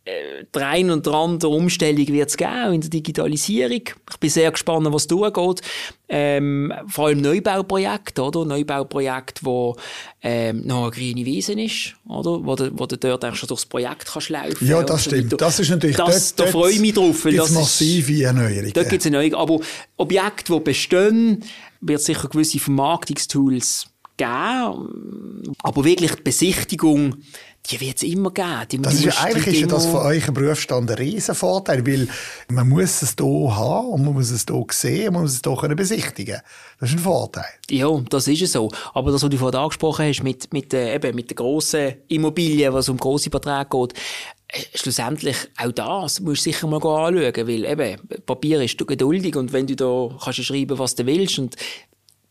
äh, 0.06 0.44
der 0.54 0.68
ein 0.68 0.90
und 0.90 1.06
andere 1.08 1.50
Umstellung 1.50 2.06
wird 2.06 2.28
es 2.28 2.36
geben 2.36 2.74
in 2.74 2.80
der 2.80 2.90
Digitalisierung. 2.90 3.82
Ich 4.10 4.16
bin 4.20 4.30
sehr 4.30 4.52
gespannt, 4.52 4.86
was 4.90 5.08
durchgeht. 5.08 5.62
Ähm, 6.08 6.72
vor 6.86 7.08
allem 7.08 7.20
Neubauprojekte, 7.20 8.22
oder? 8.22 8.44
Neubauprojekte, 8.44 9.44
wo 9.44 9.76
ähm, 10.22 10.64
noch 10.64 10.84
eine 10.84 10.90
grüne 10.92 11.24
Wiese 11.24 11.60
ist, 11.60 11.94
oder? 12.08 12.46
Wo 12.46 12.54
du, 12.54 12.70
wo 12.78 12.86
du 12.86 12.96
dort 12.96 13.24
eigentlich 13.24 13.40
schon 13.40 13.48
durchs 13.48 13.66
Projekt 13.66 14.06
kannst 14.06 14.28
laufen 14.28 14.64
Ja, 14.64 14.84
das 14.84 15.04
stimmt. 15.04 15.30
So 15.32 15.36
das 15.36 15.58
ist 15.58 15.70
natürlich... 15.70 15.96
Das, 15.96 16.36
dort, 16.36 16.48
da 16.48 16.52
freue 16.52 16.72
ich 16.72 16.80
mich 16.80 16.94
drauf. 16.94 17.24
Weil 17.24 17.34
das 17.34 17.50
massive 17.50 18.22
Erneuerungen. 18.22 18.72
Dort 18.72 18.88
gibt 18.88 19.02
es 19.02 19.06
eine 19.06 19.16
Erneuerung. 19.16 19.40
Aber 19.40 19.64
Objekte, 19.96 20.52
die 20.52 20.60
bestehen, 20.60 21.44
wird 21.80 22.00
sicher 22.00 22.28
gewisse 22.28 22.60
Vermarktungstools 22.60 23.88
geben. 24.16 25.42
Aber 25.62 25.84
wirklich 25.84 26.14
die 26.14 26.22
Besichtigung, 26.22 27.16
die 27.70 27.80
wird 27.80 27.96
es 27.96 28.02
immer 28.02 28.30
geben. 28.30 28.66
Die, 28.70 28.82
das 28.82 29.04
ist 29.04 29.22
eigentlich 29.22 29.62
ist 29.62 29.72
das 29.72 29.86
für 29.86 30.00
euch 30.00 30.28
ein 30.28 30.34
Berufsstand 30.34 30.90
ein 30.90 30.96
Riesenvorteil, 30.96 31.86
weil 31.86 32.08
man 32.48 32.68
muss 32.68 33.02
es 33.02 33.14
hier 33.18 33.56
haben 33.56 33.88
und 33.88 34.04
man 34.04 34.14
muss 34.14 34.30
es 34.30 34.44
hier 34.48 34.64
sehen 34.70 35.08
und 35.08 35.14
man 35.14 35.22
muss 35.22 35.34
es 35.34 35.42
hier 35.42 35.74
besichtigen 35.74 36.40
Das 36.80 36.90
ist 36.90 36.96
ein 36.96 37.02
Vorteil. 37.02 37.44
Ja, 37.70 37.88
das 38.08 38.28
ist 38.28 38.42
es 38.42 38.52
so. 38.52 38.70
Aber 38.94 39.10
das, 39.10 39.22
was 39.22 39.30
du 39.30 39.38
vorhin 39.38 39.58
angesprochen 39.58 40.06
hast, 40.06 40.22
mit, 40.22 40.52
mit, 40.52 40.72
äh, 40.74 40.94
eben, 40.94 41.14
mit 41.14 41.30
den 41.30 41.36
grossen 41.36 41.94
Immobilien, 42.08 42.72
was 42.72 42.88
um 42.88 42.96
grosse 42.96 43.30
Beträge 43.30 43.66
geht, 43.70 43.94
äh, 44.48 44.62
schlussendlich 44.74 45.36
auch 45.56 45.72
das 45.72 46.20
musst 46.20 46.46
du 46.46 46.50
sicher 46.52 46.68
mal 46.68 46.76
anschauen, 46.76 47.16
weil 47.16 47.64
eben, 47.64 48.00
Papier 48.24 48.62
ist 48.62 48.78
geduldig 48.78 49.34
und 49.36 49.52
wenn 49.52 49.66
du 49.66 49.74
da 49.74 50.08
kannst 50.22 50.38
du 50.38 50.42
schreiben, 50.44 50.78
was 50.78 50.94
du 50.94 51.04
willst 51.04 51.38
und 51.38 51.56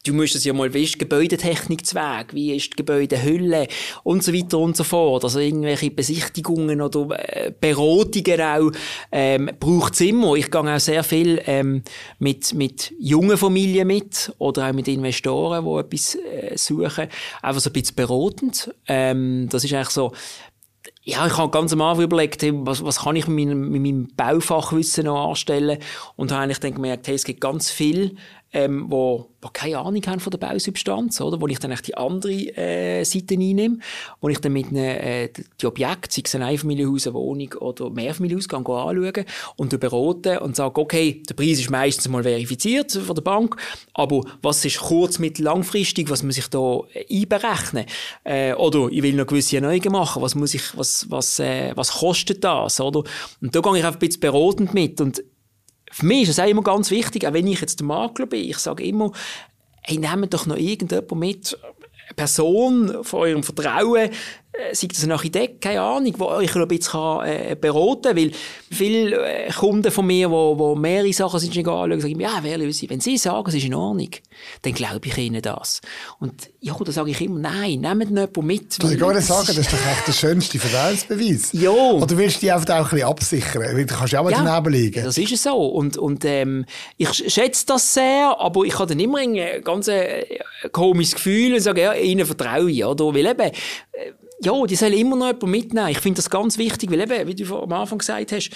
Du 0.06 0.14
musst 0.14 0.36
es 0.36 0.46
ja 0.46 0.54
mal, 0.54 0.72
wie 0.74 0.84
ist 0.84 0.94
die 0.94 1.00
Gebäudetechnikzweig, 1.00 2.34
wie 2.36 2.56
ist 2.56 2.74
die 2.74 2.76
Gebäudehülle 2.76 3.68
und 4.04 4.24
so 4.24 4.34
weiter 4.34 4.60
und 4.60 4.78
so 4.78 4.84
fort. 4.84 5.24
Also 5.24 5.40
irgendwelche 5.40 5.90
Besichtigungen 5.90 6.80
oder 6.80 7.08
äh, 7.18 7.52
Beratungen 7.60 8.42
auch 8.42 8.72
ähm, 9.12 9.50
braucht 9.60 9.96
es 9.96 10.02
immer. 10.02 10.36
Ich 10.36 10.52
gehe 10.52 10.62
auch 10.62 10.80
sehr 10.80 11.04
viel 11.04 11.42
ähm, 11.48 11.82
mit, 12.20 12.54
mit 12.54 12.94
jungen 13.00 13.36
Familien 13.36 13.88
mit 13.88 14.32
oder 14.38 14.70
auch 14.70 14.74
mit 14.74 14.88
Investoren, 14.88 15.66
die 15.66 15.80
etwas 15.80 16.16
äh, 16.16 16.56
suchen. 16.56 17.08
Einfach 17.42 17.62
so 17.62 17.72
ein 17.72 17.74
bisschen 17.74 17.96
beratend. 17.96 18.72
Ähm, 18.88 19.48
das 19.50 19.64
ist 19.64 19.74
eigentlich 19.74 19.90
so, 19.90 20.12
ja, 21.04 21.26
ich 21.26 21.38
habe 21.38 21.50
ganz 21.50 21.74
am 21.74 21.82
Anfang 21.82 22.06
überlegt, 22.06 22.44
was, 22.44 22.84
was 22.84 23.00
kann 23.00 23.16
ich 23.16 23.28
mit 23.28 23.48
meinem, 23.48 23.70
mit 23.70 23.82
meinem 23.82 24.08
Baufachwissen 24.16 25.06
noch 25.06 25.30
anstellen 25.30 25.80
und 26.16 26.32
habe 26.32 26.44
eigentlich 26.44 26.60
dann 26.60 26.76
gemerkt, 26.76 27.08
hey, 27.08 27.16
es 27.16 27.24
gibt 27.24 27.42
ganz 27.42 27.72
viel 27.72 28.18
ähm, 28.56 28.86
wo, 28.88 29.32
wo 29.42 29.50
keine 29.52 29.80
Ahnung 29.80 30.02
haben 30.08 30.22
von 30.22 30.32
der 30.32 30.38
Bausubstanz, 30.38 31.20
oder? 31.20 31.42
Wo 31.42 31.48
ich 31.48 31.60
dann 31.60 31.76
die 31.86 31.98
andere 31.98 32.32
äh, 32.32 33.04
Seite 33.04 33.34
einnehme, 33.34 33.80
wo 34.22 34.30
ich 34.30 34.40
dann 34.40 34.54
mit 34.54 34.72
ne, 34.72 34.98
äh, 35.26 35.30
die 35.60 35.66
Objekte, 35.66 36.16
sei 36.16 36.22
es 36.24 36.36
ein 36.36 36.42
Einfamilienhaus, 36.42 37.06
eine 37.06 37.16
Wohnung 37.16 37.52
oder 37.60 37.90
Mehrfamilienhaus, 37.90 38.48
anschauen 38.50 39.26
und 39.58 39.78
beraten 39.78 40.38
und 40.38 40.56
sage, 40.56 40.80
okay, 40.80 41.22
der 41.28 41.34
Preis 41.34 41.60
ist 41.60 41.70
meistens 41.70 42.08
mal 42.08 42.24
verifiziert 42.24 42.94
von 42.94 43.14
der 43.14 43.24
Bank, 43.24 43.58
aber 43.94 44.22
was 44.42 44.64
ist 44.64 44.80
kurz-, 44.80 45.20
mittel-, 45.20 45.44
langfristig, 45.44 46.10
was 46.10 46.24
muss 46.24 46.38
ich 46.38 46.48
da 46.48 46.80
äh, 46.94 47.06
einberechnen? 47.14 47.86
Äh, 48.24 48.54
oder 48.54 48.88
ich 48.90 49.04
will 49.04 49.16
noch 49.16 49.28
gewisse 49.28 49.58
Erneuerungen 49.58 49.92
machen, 49.92 50.22
was 50.22 50.34
muss 50.34 50.54
ich, 50.54 50.78
was, 50.78 51.12
was, 51.12 51.40
äh, 51.40 51.74
was 51.76 51.92
kostet 51.92 52.42
das, 52.42 52.80
oder? 52.80 53.04
Und 53.42 53.54
da 53.54 53.60
gehe 53.60 53.80
ich 53.80 53.84
einfach 53.84 54.00
ein 54.00 54.08
bisschen 54.08 54.22
beratend 54.22 54.74
mit 54.74 55.02
und 55.02 55.22
für 55.92 56.06
mich 56.06 56.24
ist 56.24 56.30
es 56.30 56.40
auch 56.40 56.48
immer 56.48 56.64
ganz 56.64 56.92
wichtig, 56.92 57.28
auch 57.28 57.34
wenn 57.34 57.48
ich 57.48 57.62
jetzt 57.62 57.80
der 57.80 57.88
Makler 57.88 58.26
bin, 58.26 58.50
ich 58.50 58.58
sage 58.58 58.84
immer, 58.84 59.12
hey, 59.82 59.98
nehmt 59.98 60.34
doch 60.34 60.46
noch 60.46 60.58
irgendjemand 60.58 61.16
mit, 61.16 61.58
eine 62.08 62.16
Person 62.16 63.04
von 63.04 63.20
eurem 63.22 63.44
Vertrauen, 63.44 64.10
sei 64.74 64.88
das 64.88 65.04
ein 65.04 65.12
Architekt, 65.12 65.62
keine 65.62 65.82
Ahnung, 65.82 66.14
der 66.18 66.28
euch 66.28 66.56
ein 66.56 66.68
bisschen 66.68 67.22
äh, 67.24 67.56
beraten 67.60 68.02
kann, 68.04 68.18
weil 68.18 68.32
viele 68.72 69.26
äh, 69.26 69.52
Kunden 69.52 69.92
von 69.92 70.06
mir, 70.06 70.28
die, 70.28 70.58
die 70.58 70.80
mehrere 70.80 71.14
Sachen 71.14 71.40
sind 71.40 71.54
schon 71.54 71.68
anschauen, 71.68 72.02
sagen, 72.02 72.20
ja, 72.20 72.44
wenn 72.44 73.00
sie 73.00 73.18
sagen, 73.18 73.48
es 73.48 73.56
ist 73.56 73.66
in 73.66 73.74
Ordnung, 73.74 74.10
dann 74.62 74.74
glaube 74.74 75.08
ich 75.08 75.18
ihnen 75.18 75.42
das. 75.42 75.82
Und 76.20 76.50
ja, 76.60 76.76
da 76.84 76.92
sage 76.92 77.12
ich 77.12 77.22
immer, 77.22 77.40
nein, 77.40 77.82
nehmt 77.82 78.12
nicht 78.12 78.38
mit. 78.42 78.84
Du 78.84 78.98
gar 78.98 79.14
nicht 79.14 79.28
sagen, 79.28 79.48
das 79.48 79.58
ist 79.58 79.72
doch 79.72 79.92
echt 79.92 80.08
der 80.08 80.14
schönste 80.14 80.60
Vertrauensbeweis. 80.60 81.50
Ja. 81.54 81.72
Oder 81.72 82.18
willst 82.18 82.38
du 82.38 82.40
die 82.42 82.52
einfach 82.52 82.70
auch 82.76 82.86
ein 82.86 82.90
bisschen 82.90 83.08
absichern? 83.08 83.62
Weil 83.62 83.86
du 83.86 83.94
kannst 83.94 84.14
ja 84.14 84.20
auch 84.20 84.24
mal 84.24 84.32
ja, 84.32 84.44
daneben 84.44 84.74
liegen. 84.74 85.04
das 85.04 85.18
ist 85.18 85.32
es 85.32 85.44
so. 85.44 85.56
Und, 85.56 85.98
und 85.98 86.26
ähm, 86.26 86.66
ich 86.98 87.14
schätze 87.14 87.66
das 87.68 87.94
sehr, 87.94 88.36
aber 88.40 88.64
ich 88.64 88.78
habe 88.78 88.88
dann 88.88 89.00
immer 89.00 89.20
ein 89.20 89.64
ganz 89.64 89.88
äh, 89.88 90.26
komisches 90.72 91.16
Gefühl 91.16 91.54
und 91.54 91.60
sage, 91.60 91.82
ja, 91.82 91.94
ihnen 91.94 92.26
vertraue 92.26 92.72
ich. 92.72 92.84
Oder? 92.84 93.14
Weil 93.14 93.26
eben, 93.26 93.42
äh, 93.42 93.52
ja, 94.42 94.66
die 94.66 94.76
sollen 94.76 94.94
immer 94.94 95.16
noch 95.16 95.28
jemanden 95.28 95.52
mitnehmen. 95.52 95.90
Ich 95.90 96.00
finde 96.00 96.18
das 96.18 96.30
ganz 96.30 96.58
wichtig, 96.58 96.92
weil 96.92 97.02
eben, 97.02 97.28
wie 97.28 97.36
du 97.36 97.58
am 97.58 97.72
Anfang 97.72 98.00
gesagt 98.00 98.32
hast, 98.32 98.52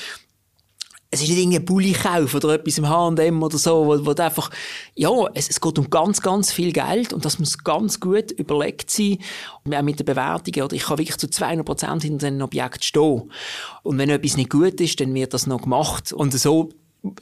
es 1.12 1.21
ist 1.24 1.29
nicht 1.29 1.39
irgendein 1.39 1.65
Bulli-Kauf 1.65 2.36
oder 2.36 2.53
etwas 2.53 2.77
im 2.77 2.88
H&M 2.88 3.41
oder 3.41 3.57
so, 3.57 3.88
wo, 3.88 4.05
wo 4.05 4.12
einfach, 4.12 4.51
ja, 4.93 5.09
es, 5.33 5.50
es 5.50 5.59
geht 5.59 5.79
um 5.79 5.89
ganz, 5.89 6.21
ganz 6.21 6.51
viel 6.51 6.71
Geld 6.71 7.13
und 7.13 7.25
das 7.25 7.39
muss 7.39 7.57
ganz 7.57 8.00
gut 8.00 8.31
überlegt 8.31 8.91
sein, 8.91 9.17
auch 9.65 9.81
mit 9.81 10.00
den 10.00 10.05
Bewertungen, 10.05 10.63
oder 10.63 10.75
ich 10.75 10.83
kann 10.83 11.00
wirklich 11.00 11.17
zu 11.17 11.27
200 11.27 11.65
Prozent 11.65 12.03
hinter 12.03 12.27
einem 12.27 12.41
Objekt 12.43 12.83
stehen. 12.83 13.31
Und 13.81 13.98
wenn 13.98 14.09
etwas 14.09 14.38
nicht 14.38 14.51
gut 14.51 14.79
ist, 14.79 15.00
dann 15.00 15.15
wird 15.15 15.33
das 15.33 15.48
noch 15.48 15.63
gemacht. 15.63 16.13
Und 16.13 16.31
so 16.33 16.69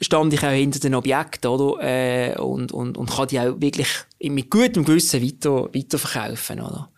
stand 0.02 0.34
ich 0.34 0.44
auch 0.44 0.50
hinter 0.50 0.80
dem 0.80 0.92
Objekt, 0.92 1.46
oder? 1.46 1.82
Äh, 1.82 2.36
und, 2.38 2.72
und, 2.72 2.98
und 2.98 3.10
kann 3.10 3.28
die 3.28 3.40
auch 3.40 3.58
wirklich 3.58 3.88
mit 4.20 4.50
gutem 4.50 4.84
Gewissen 4.84 5.22
weiter, 5.22 5.70
weiterverkaufen, 5.72 6.60
oder? 6.60 6.90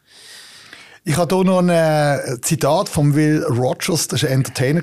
Ich 1.02 1.16
habe 1.16 1.34
hier 1.34 1.44
noch 1.44 1.60
ein 1.60 1.70
äh, 1.70 2.40
Zitat 2.42 2.90
von 2.90 3.14
Will 3.14 3.42
Rogers, 3.44 4.06
das 4.08 4.22
war 4.22 4.28
ein 4.28 4.36
Entertainer 4.36 4.82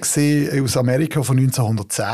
aus 0.64 0.76
Amerika 0.76 1.22
von 1.22 1.38
1910. 1.38 2.06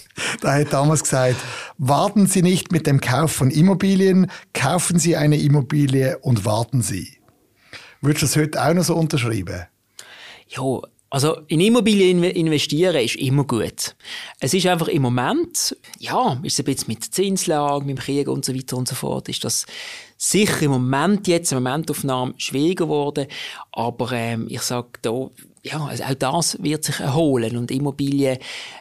da 0.40 0.54
hat 0.54 0.72
damals 0.72 1.04
gesagt, 1.04 1.36
warten 1.78 2.26
Sie 2.26 2.42
nicht 2.42 2.72
mit 2.72 2.88
dem 2.88 3.00
Kauf 3.00 3.30
von 3.30 3.52
Immobilien, 3.52 4.28
kaufen 4.54 4.98
Sie 4.98 5.16
eine 5.16 5.36
Immobilie 5.36 6.18
und 6.18 6.44
warten 6.44 6.82
Sie. 6.82 7.18
Würdest 8.00 8.22
du 8.22 8.26
das 8.26 8.36
heute 8.36 8.64
auch 8.64 8.74
noch 8.74 8.82
so 8.82 8.96
unterschreiben? 8.96 9.66
Ja, 10.48 10.80
also 11.14 11.42
in 11.46 11.60
Immobilien 11.60 12.24
investieren 12.24 12.96
ist 12.96 13.14
immer 13.14 13.44
gut. 13.44 13.94
Es 14.40 14.52
ist 14.52 14.66
einfach 14.66 14.88
im 14.88 15.02
Moment, 15.02 15.76
ja, 16.00 16.40
ist 16.42 16.54
es 16.54 16.58
ein 16.58 16.64
bisschen 16.64 16.88
mit 16.88 17.04
der 17.04 17.12
Zinslage, 17.12 17.84
mit 17.84 17.98
dem 17.98 18.00
Krieg 18.00 18.26
und 18.26 18.44
so 18.44 18.52
weiter 18.52 18.76
und 18.76 18.88
so 18.88 18.96
fort, 18.96 19.28
ist 19.28 19.44
das 19.44 19.64
sicher 20.16 20.62
im 20.62 20.72
Moment 20.72 21.28
jetzt, 21.28 21.52
im 21.52 21.62
Momentaufnahme 21.62 22.34
schwieriger 22.36 22.86
geworden. 22.86 23.28
Aber 23.70 24.10
ähm, 24.10 24.48
ich 24.50 24.62
sage 24.62 24.88
da, 25.02 25.30
ja, 25.62 25.84
also 25.84 26.02
auch 26.02 26.14
das 26.14 26.60
wird 26.60 26.82
sich 26.82 26.98
erholen. 26.98 27.58
Und 27.58 27.70
Immobilien 27.70 28.38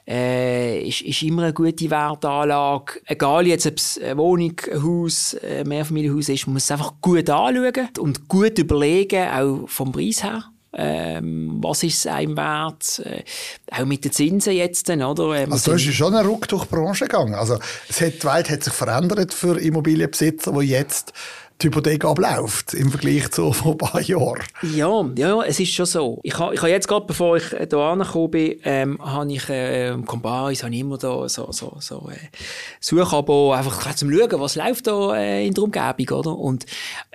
äh, 0.07 0.87
ist, 0.87 1.01
ist 1.01 1.21
immer 1.21 1.43
eine 1.43 1.53
gute 1.53 1.91
Wertanlage. 1.91 2.99
Egal 3.05 3.45
jetzt, 3.45 3.67
ob 3.67 3.77
es 3.77 3.99
eine 4.01 4.17
Wohnung, 4.17 4.59
ein 4.71 4.81
Haus, 4.81 5.37
ein 5.39 5.67
Mehrfamilienhaus 5.67 6.29
ist, 6.29 6.47
man 6.47 6.55
muss 6.55 6.63
es 6.63 6.71
einfach 6.71 6.93
gut 6.99 7.29
anschauen 7.29 7.89
und 7.99 8.27
gut 8.27 8.57
überlegen, 8.57 9.29
auch 9.29 9.69
vom 9.69 9.91
Preis 9.91 10.23
her 10.23 10.45
Ähm, 10.75 11.59
was 11.61 11.83
ist 11.83 11.99
es 11.99 12.07
einem 12.07 12.35
wert? 12.35 13.01
Äh, 13.05 13.23
auch 13.71 13.85
mit 13.85 14.03
den 14.05 14.11
Zinsen 14.11 14.53
jetzt, 14.53 14.89
oder? 14.89 15.35
Ähm, 15.35 15.51
also 15.51 15.71
da 15.71 15.77
ist 15.77 15.93
schon 15.93 16.15
ein 16.15 16.25
Ruck 16.25 16.47
durch 16.47 16.65
die 16.65 16.75
Branche 16.75 17.05
gegangen. 17.05 17.35
Also 17.35 17.59
es 17.87 18.01
hat, 18.01 18.13
die 18.15 18.23
Welt 18.23 18.49
hat 18.49 18.63
sich 18.63 18.73
verändert 18.73 19.33
für 19.33 19.59
Immobilienbesitzer, 19.59 20.51
die 20.51 20.67
jetzt 20.67 21.13
die 21.61 21.67
Hypothek 21.67 22.03
abläuft 22.05 22.73
im 22.73 22.89
Vergleich 22.89 23.31
zu 23.31 23.53
vor 23.53 23.73
ein 23.73 23.77
paar 23.77 24.01
Jahren. 24.01 24.43
Ja, 24.73 25.09
ja, 25.15 25.41
es 25.43 25.59
ist 25.59 25.71
schon 25.73 25.85
so. 25.85 26.19
Ich 26.23 26.37
habe 26.37 26.59
ha 26.61 26.67
jetzt 26.67 26.87
gerade, 26.87 27.05
bevor 27.05 27.37
ich 27.37 27.49
hier 27.49 27.73
angekommen 27.73 28.31
bin, 28.31 28.55
ähm, 28.63 28.99
habe 29.01 29.31
ich 29.31 29.47
äh, 29.49 29.95
Comparis, 30.05 30.63
habe 30.63 30.75
immer 30.75 30.97
da 30.97 31.27
so, 31.29 31.51
so, 31.51 31.77
so 31.79 32.09
äh, 32.09 32.17
Suchabo, 32.79 33.53
einfach 33.53 33.95
zum 33.95 34.11
Schauen, 34.11 34.39
was 34.39 34.55
läuft 34.55 34.87
da 34.87 35.15
äh, 35.15 35.45
in 35.47 35.53
der 35.53 35.63
Umgebung, 35.63 36.19
oder? 36.19 36.37
Und 36.37 36.65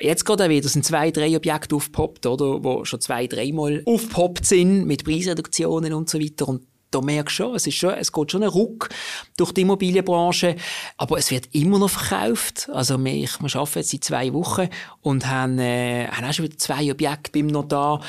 jetzt 0.00 0.25
gerade 0.25 0.49
wieder 0.49 0.68
sind 0.68 0.85
zwei, 0.85 1.11
drei 1.11 1.37
Objekte 1.37 1.75
aufgepoppt, 1.75 2.26
oder? 2.26 2.62
Wo 2.62 2.85
schon 2.85 3.00
zwei, 3.00 3.26
dreimal 3.26 3.83
aufgepoppt 3.85 4.47
sind 4.47 4.87
mit 4.87 5.04
Preisreduktionen 5.04 5.92
und 5.92 6.09
so 6.09 6.18
weiter. 6.18 6.49
Und 6.49 6.62
da 6.90 7.00
merkst 7.00 7.38
du 7.38 7.42
schon, 7.42 7.54
es, 7.54 7.66
ist 7.66 7.75
schon, 7.75 7.95
es 7.95 8.12
geht 8.12 8.33
schon 8.33 8.42
ein 8.42 8.49
Ruck 8.49 8.88
durch 9.37 9.52
die 9.52 9.62
Immobilienbranche, 9.62 10.57
aber 10.97 11.18
es 11.18 11.30
wird 11.30 11.49
immer 11.52 11.78
noch 11.78 11.90
verkauft. 11.90 12.68
Also 12.73 13.02
wir, 13.02 13.12
wir 13.12 13.57
arbeiten 13.57 13.78
jetzt 13.78 13.90
seit 13.90 14.04
zwei 14.04 14.33
Wochen 14.33 14.68
und 15.02 15.26
haben, 15.26 15.59
äh, 15.59 16.09
haben 16.09 16.25
auch 16.25 16.33
schon 16.33 16.47
wieder 16.47 16.59
zwei 16.59 16.90
Objekte 16.90 17.30
beim 17.33 17.49
Notar. 17.49 18.02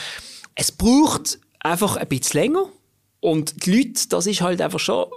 Es 0.56 0.72
braucht 0.72 1.40
einfach 1.60 1.98
ein 1.98 2.08
bisschen 2.08 2.42
länger 2.42 2.66
und 3.20 3.66
die 3.66 3.78
Leute, 3.78 4.08
das 4.10 4.28
ist 4.28 4.42
halt 4.42 4.62
einfach 4.62 4.80
schon 4.80 5.08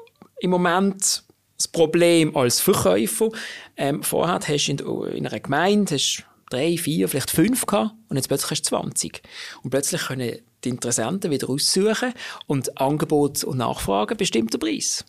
im 0.40 0.50
Moment 0.50 1.24
das 1.56 1.68
Problem 1.68 2.36
als 2.36 2.60
Verkäufer. 2.60 3.30
Ähm, 3.76 4.02
vorher 4.02 4.40
hast 4.46 4.66
du 4.66 4.72
in, 4.72 5.16
in 5.16 5.26
einer 5.26 5.40
Gemeinde 5.40 5.94
hast 5.94 6.24
drei, 6.50 6.76
vier, 6.76 7.08
vielleicht 7.08 7.30
fünf 7.30 7.66
gehabt 7.66 7.94
und 8.08 8.16
jetzt 8.16 8.28
plötzlich 8.28 8.50
hast 8.50 8.62
du 8.62 8.76
20. 8.76 9.22
Und 9.62 9.70
plötzlich 9.70 10.02
können 10.02 10.38
die 10.64 10.70
Interessenten 10.70 11.30
wieder 11.30 11.48
aussuchen 11.48 12.12
und 12.46 12.80
Angebot 12.80 13.44
und 13.44 13.58
Nachfrage 13.58 14.14
bestimmt 14.14 14.52
den 14.52 14.60
Preis. 14.60 15.04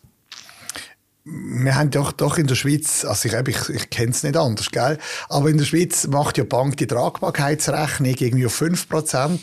Wir 1.25 1.75
haben 1.75 1.89
doch, 1.89 2.11
doch 2.11 2.37
in 2.37 2.47
der 2.47 2.55
Schweiz, 2.55 3.05
also 3.05 3.29
ich, 3.29 3.47
ich, 3.47 3.69
ich 3.69 3.89
kenne 3.89 4.11
es 4.11 4.23
nicht 4.23 4.35
anders, 4.35 4.71
gell? 4.71 4.97
aber 5.29 5.49
in 5.49 5.57
der 5.57 5.63
Schweiz 5.63 6.05
macht 6.07 6.37
ja 6.37 6.43
die 6.43 6.49
Bank 6.49 6.75
die 6.75 6.87
Tragbarkeitsrechnung 6.87 8.13
irgendwie 8.13 8.45
auf 8.45 8.61
5%. 8.61 9.39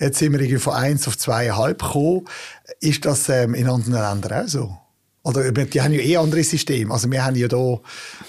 Jetzt 0.00 0.18
sind 0.18 0.32
wir 0.32 0.40
irgendwie 0.40 0.58
von 0.58 0.74
1 0.74 1.06
auf 1.06 1.14
2,5 1.14 1.68
gekommen. 1.74 2.24
Ist 2.80 3.04
das 3.04 3.28
ähm, 3.28 3.54
in 3.54 3.68
anderen 3.68 3.94
Ländern 3.94 4.44
auch 4.44 4.48
so? 4.48 4.76
Oder 5.22 5.52
die 5.52 5.80
haben 5.80 5.92
ja 5.92 6.00
eh 6.00 6.16
andere 6.16 6.42
Systeme. 6.42 6.92
Also 6.92 7.10
wir 7.10 7.24
haben 7.24 7.36
ja 7.36 7.46
da... 7.46 7.78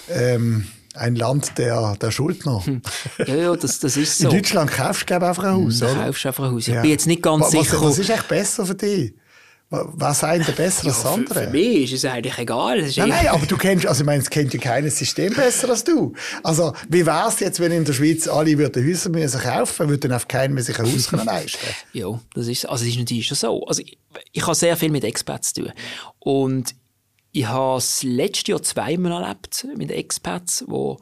Ähm, 0.08 0.68
ein 0.94 1.16
Land 1.16 1.58
der, 1.58 1.96
der 2.00 2.10
Schuldner. 2.10 2.64
Hm. 2.64 2.82
Ja, 3.26 3.34
ja, 3.34 3.56
das, 3.56 3.78
das 3.80 3.96
ist 3.96 4.18
so. 4.18 4.28
In 4.28 4.36
Deutschland 4.36 4.70
kaufst 4.70 5.02
du, 5.02 5.06
glaube 5.06 5.28
einfach 5.28 5.44
ein 5.44 5.54
Haus, 5.54 5.78
Du 5.78 5.86
kaufst 5.86 6.26
einfach 6.26 6.44
ein 6.44 6.52
Haus. 6.52 6.68
Ich 6.68 6.74
ja. 6.74 6.82
bin 6.82 6.90
jetzt 6.90 7.06
nicht 7.06 7.22
ganz 7.22 7.44
was, 7.44 7.50
sicher. 7.50 7.82
Was 7.82 7.98
ist 7.98 8.10
echt 8.10 8.28
besser 8.28 8.66
für 8.66 8.74
dich? 8.74 9.14
Was 9.74 10.18
ist 10.18 10.24
eigentlich 10.24 10.54
besser 10.54 10.88
als 10.88 11.02
ja, 11.02 11.10
andere? 11.12 11.34
Für, 11.34 11.44
für 11.46 11.50
mich 11.50 11.90
ist 11.90 12.04
es 12.04 12.10
eigentlich 12.10 12.36
egal. 12.36 12.78
Ist 12.80 12.98
nein, 12.98 13.08
nein, 13.08 13.28
aber 13.28 13.46
du 13.46 13.56
kennst, 13.56 13.86
also 13.86 14.02
ich 14.02 14.06
meine, 14.06 14.22
es 14.22 14.28
kennt 14.28 14.52
ja 14.52 14.60
keines 14.60 14.98
System 14.98 15.32
besser 15.32 15.70
als 15.70 15.82
du. 15.82 16.12
Also, 16.42 16.74
wie 16.90 17.06
wäre 17.06 17.28
es 17.28 17.40
jetzt, 17.40 17.58
wenn 17.58 17.72
in 17.72 17.86
der 17.86 17.94
Schweiz 17.94 18.28
alle 18.28 18.58
würden 18.58 18.86
Häuser 18.86 19.08
müssen 19.08 19.40
kaufen, 19.40 19.88
würden 19.88 20.10
dann 20.10 20.12
auf 20.12 20.28
keinen 20.28 20.52
mehr 20.52 20.62
sich 20.62 20.78
ein 20.78 20.84
Haus 20.84 21.08
können 21.08 21.24
leisten 21.24 21.58
Ja, 21.94 22.20
das 22.34 22.48
ist, 22.48 22.68
also 22.68 22.84
es 22.84 22.90
ist 22.90 22.98
natürlich 22.98 23.26
schon 23.26 23.38
so. 23.38 23.64
Also, 23.66 23.80
ich, 23.80 23.96
ich 24.32 24.42
habe 24.42 24.54
sehr 24.54 24.76
viel 24.76 24.90
mit 24.90 25.04
Experts 25.04 25.54
zu 25.54 25.62
tun. 25.62 25.72
Und 26.18 26.74
ich 27.32 27.46
habe 27.46 27.78
es 27.78 28.02
letztes 28.02 28.48
Jahr 28.48 28.62
zweimal 28.62 29.22
erlebt 29.22 29.66
mit 29.76 29.90
Expats, 29.90 30.64
wo 30.66 30.98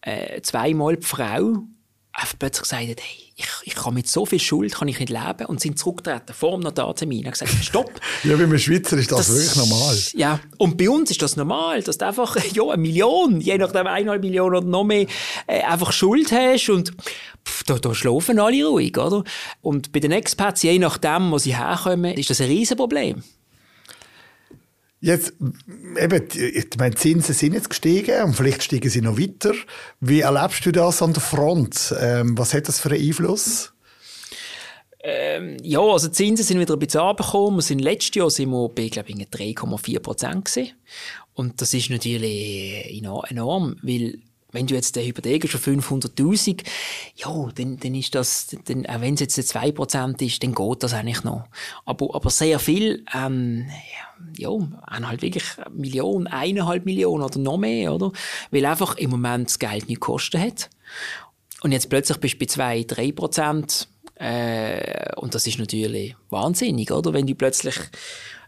äh, 0.00 0.40
zweimal 0.40 0.96
die 0.96 1.06
Frau 1.06 1.64
einfach 2.14 2.38
plötzlich 2.38 2.62
gesagt 2.62 2.88
hat, 2.88 3.00
hey, 3.00 3.32
ich, 3.36 3.46
ich 3.64 3.74
kann 3.74 3.92
mit 3.92 4.08
so 4.08 4.24
viel 4.24 4.38
Schuld 4.38 4.74
kann 4.74 4.86
ich 4.86 5.00
nicht 5.00 5.10
leben 5.10 5.46
und 5.46 5.60
sind 5.60 5.78
zurückgetreten 5.78 6.32
vor 6.32 6.52
dem 6.52 6.60
Notartermin. 6.60 7.26
und 7.26 7.32
gesagt, 7.32 7.52
stopp. 7.62 7.90
ja, 8.24 8.38
wie 8.38 8.44
einem 8.44 8.58
Schweizer 8.58 8.96
ist 8.96 9.10
das, 9.10 9.26
das, 9.26 9.36
wirklich 9.36 9.56
normal. 9.56 9.98
Ja, 10.14 10.40
und 10.58 10.78
bei 10.78 10.88
uns 10.88 11.10
ist 11.10 11.20
das 11.20 11.36
normal, 11.36 11.82
dass 11.82 11.98
du 11.98 12.06
einfach, 12.06 12.36
ja, 12.52 12.62
eine 12.62 12.80
Million, 12.80 13.40
je 13.40 13.58
nachdem 13.58 13.86
eineinhalb 13.88 14.22
Millionen 14.22 14.56
oder 14.56 14.66
noch 14.66 14.84
mehr, 14.84 15.06
äh, 15.48 15.62
einfach 15.62 15.92
Schuld 15.92 16.30
hast 16.30 16.68
und 16.68 16.92
pff, 17.44 17.64
da, 17.64 17.78
da 17.78 17.94
schlafen 17.94 18.38
alle 18.38 18.64
ruhig, 18.64 18.96
oder? 18.96 19.24
Und 19.60 19.90
bei 19.90 19.98
den 19.98 20.12
Expats, 20.12 20.62
je 20.62 20.78
nachdem, 20.78 21.32
wo 21.32 21.38
sie 21.38 21.56
herkommen, 21.56 22.14
ist 22.14 22.30
das 22.30 22.40
ein 22.40 22.46
Riesenproblem. 22.46 23.24
Jetzt, 25.04 25.34
eben, 26.00 26.28
ich 26.32 26.66
meine, 26.78 26.94
Zinsen 26.94 27.34
sind 27.34 27.52
jetzt 27.52 27.68
gestiegen 27.68 28.22
und 28.22 28.36
vielleicht 28.36 28.62
steigen 28.62 28.88
sie 28.88 29.02
noch 29.02 29.18
weiter. 29.18 29.52
Wie 30.00 30.20
erlebst 30.20 30.64
du 30.64 30.72
das 30.72 31.02
an 31.02 31.12
der 31.12 31.20
Front? 31.20 31.94
Ähm, 32.00 32.38
was 32.38 32.54
hat 32.54 32.68
das 32.68 32.80
für 32.80 32.88
einen 32.88 33.06
Einfluss? 33.06 33.74
Ähm, 35.02 35.58
ja, 35.62 35.80
also 35.80 36.08
die 36.08 36.14
Zinsen 36.14 36.46
sind 36.46 36.58
wieder 36.58 36.72
ein 36.72 36.78
bisschen 36.78 37.02
runtergekommen. 37.02 37.58
Wir 37.58 37.62
sind 37.62 37.80
letztes 37.80 38.14
Jahr 38.14 38.30
sind 38.30 38.48
wir 38.48 38.70
bei, 38.70 38.88
glaube 38.88 39.10
ich, 39.10 39.16
3,4 39.16 40.00
Prozent 40.00 40.46
gewesen. 40.46 40.72
Und 41.34 41.60
das 41.60 41.74
ist 41.74 41.90
natürlich 41.90 42.98
enorm, 43.28 43.76
weil 43.82 44.20
wenn 44.54 44.66
du 44.66 44.74
jetzt 44.74 44.94
den 44.94 45.04
Hypothek 45.04 45.48
schon 45.50 45.80
500.000, 45.80 46.62
ja, 47.16 47.48
dann, 47.56 47.76
dann 47.76 47.94
ist 47.94 48.14
das, 48.14 48.56
dann, 48.64 48.86
auch 48.86 49.00
wenn 49.00 49.14
es 49.14 49.20
jetzt 49.20 49.38
2% 49.38 50.24
ist, 50.24 50.42
dann 50.42 50.54
geht 50.54 50.82
das 50.82 50.94
eigentlich 50.94 51.24
noch. 51.24 51.44
Aber, 51.84 52.14
aber 52.14 52.30
sehr 52.30 52.60
viel, 52.60 53.04
ähm, 53.12 53.66
ja, 54.36 54.50
haben 54.50 55.08
halt 55.08 55.22
wirklich 55.22 55.44
eine 55.58 55.74
Million, 55.74 56.28
eineinhalb 56.28 56.86
Millionen 56.86 57.24
oder 57.24 57.38
noch 57.38 57.58
mehr, 57.58 57.92
oder? 57.92 58.12
Weil 58.52 58.64
einfach 58.64 58.96
im 58.96 59.10
Moment 59.10 59.48
das 59.48 59.58
Geld 59.58 59.88
nicht 59.88 60.00
Kosten 60.00 60.40
hat. 60.40 60.70
Und 61.62 61.72
jetzt 61.72 61.90
plötzlich 61.90 62.18
bist 62.18 62.34
du 62.34 62.38
bei 62.38 62.46
2, 62.46 62.84
3 62.84 63.12
Prozent, 63.12 63.88
äh, 64.16 65.12
und 65.16 65.34
das 65.34 65.48
ist 65.48 65.58
natürlich 65.58 66.14
wahnsinnig, 66.30 66.92
oder? 66.92 67.12
Wenn 67.12 67.26
du 67.26 67.34
plötzlich 67.34 67.74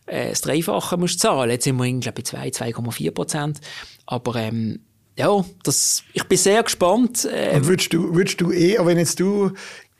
äh, 0.07 0.31
das 0.31 0.41
Dreifache 0.41 0.97
musst 0.97 1.19
zahlen. 1.19 1.51
Jetzt 1.51 1.65
sind 1.65 1.77
wir, 1.77 1.93
glaube 1.99 2.21
ich, 2.21 2.31
bei 2.31 2.51
2, 2.51 2.71
2,4 2.71 3.11
Prozent. 3.11 3.61
Aber, 4.07 4.37
ähm, 4.37 4.81
ja, 5.17 5.45
das, 5.63 6.03
ich 6.13 6.25
bin 6.25 6.39
sehr 6.39 6.63
gespannt. 6.63 7.25
Äh, 7.25 7.57
Und 7.57 7.67
würdest 7.67 7.93
du, 7.93 8.15
würdest 8.15 8.41
du 8.41 8.53
eh, 8.53 8.77
wenn 8.81 8.99
jetzt 8.99 9.19
du, 9.19 9.51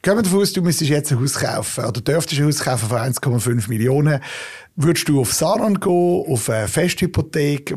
gehen 0.03 0.17
wir 0.17 0.23
davon 0.23 0.41
aus, 0.41 0.53
du 0.53 0.63
müsstest 0.63 0.91
jetzt 0.91 1.13
ein 1.13 1.21
Haus 1.21 1.35
kaufen, 1.35 1.85
oder 1.85 2.01
dürftest 2.01 2.41
ein 2.41 2.47
Haus 2.47 2.61
kaufen 2.61 2.89
für 2.89 3.01
1,5 3.01 3.69
Millionen, 3.69 4.21
würdest 4.77 5.09
du 5.09 5.21
auf 5.21 5.33
Saron 5.33 5.81
gehen, 5.81 6.25
auf 6.29 6.49
eine 6.51 6.69
Festhypothek? 6.69 7.75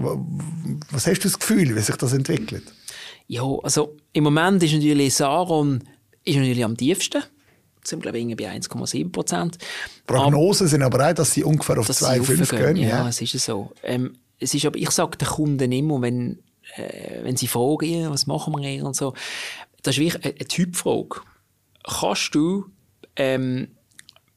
Was 0.91 1.07
hast 1.07 1.19
du 1.19 1.29
das 1.29 1.39
Gefühl, 1.39 1.75
wie 1.75 1.79
sich 1.79 1.95
das 1.95 2.13
entwickelt? 2.13 2.63
Ja, 3.27 3.43
also 3.63 3.95
im 4.11 4.23
Moment 4.23 4.61
ist 4.63 4.73
natürlich 4.73 5.13
Saron 5.15 5.83
ist 6.25 6.35
natürlich 6.35 6.63
am 6.63 6.75
tiefsten 6.75 7.23
sind, 7.89 8.01
glaube 8.01 8.19
ich, 8.19 8.35
bei 8.35 8.49
1,7 8.49 9.11
Prozent. 9.11 9.57
Prognosen 10.05 10.67
sind 10.67 10.83
aber 10.83 11.09
auch, 11.09 11.13
dass 11.13 11.33
sie 11.33 11.43
ungefähr 11.43 11.79
auf 11.79 11.89
2,5 11.89 12.55
gehen. 12.55 12.75
Ja, 12.77 12.89
ja, 12.89 13.09
es 13.09 13.21
ist 13.21 13.37
so. 13.39 13.71
Ähm, 13.83 14.13
es 14.39 14.53
ist 14.53 14.65
aber, 14.65 14.77
ich 14.77 14.91
sage 14.91 15.17
den 15.17 15.27
Kunden 15.27 15.71
immer, 15.71 16.01
wenn 16.01 16.39
wenn 17.23 17.37
sie 17.37 17.47
fragen, 17.47 18.09
was 18.09 18.27
machen 18.27 18.53
wir 18.53 18.67
hier 18.67 18.85
und 18.85 18.95
so, 18.95 19.13
das 19.83 19.97
ist 19.97 20.01
wirklich 20.01 20.25
eine, 20.25 20.47
Typfrage. 20.47 21.21
Kannst 21.83 22.35
du 22.35 22.65
ähm, 23.15 23.69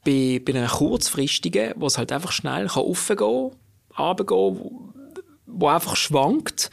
bei, 0.05 0.41
bei 0.45 0.55
einer 0.55 0.69
kurzfristigen, 0.69 1.75
wo 1.77 1.87
es 1.87 1.99
halt 1.99 2.13
einfach 2.13 2.33
schnell 2.33 2.67
kann 2.67 2.83
raufgehen 2.85 3.17
kann, 3.17 4.07
runtergehen, 4.07 4.93
wo, 5.47 5.69
einfach 5.69 5.97
schwankt, 5.97 6.71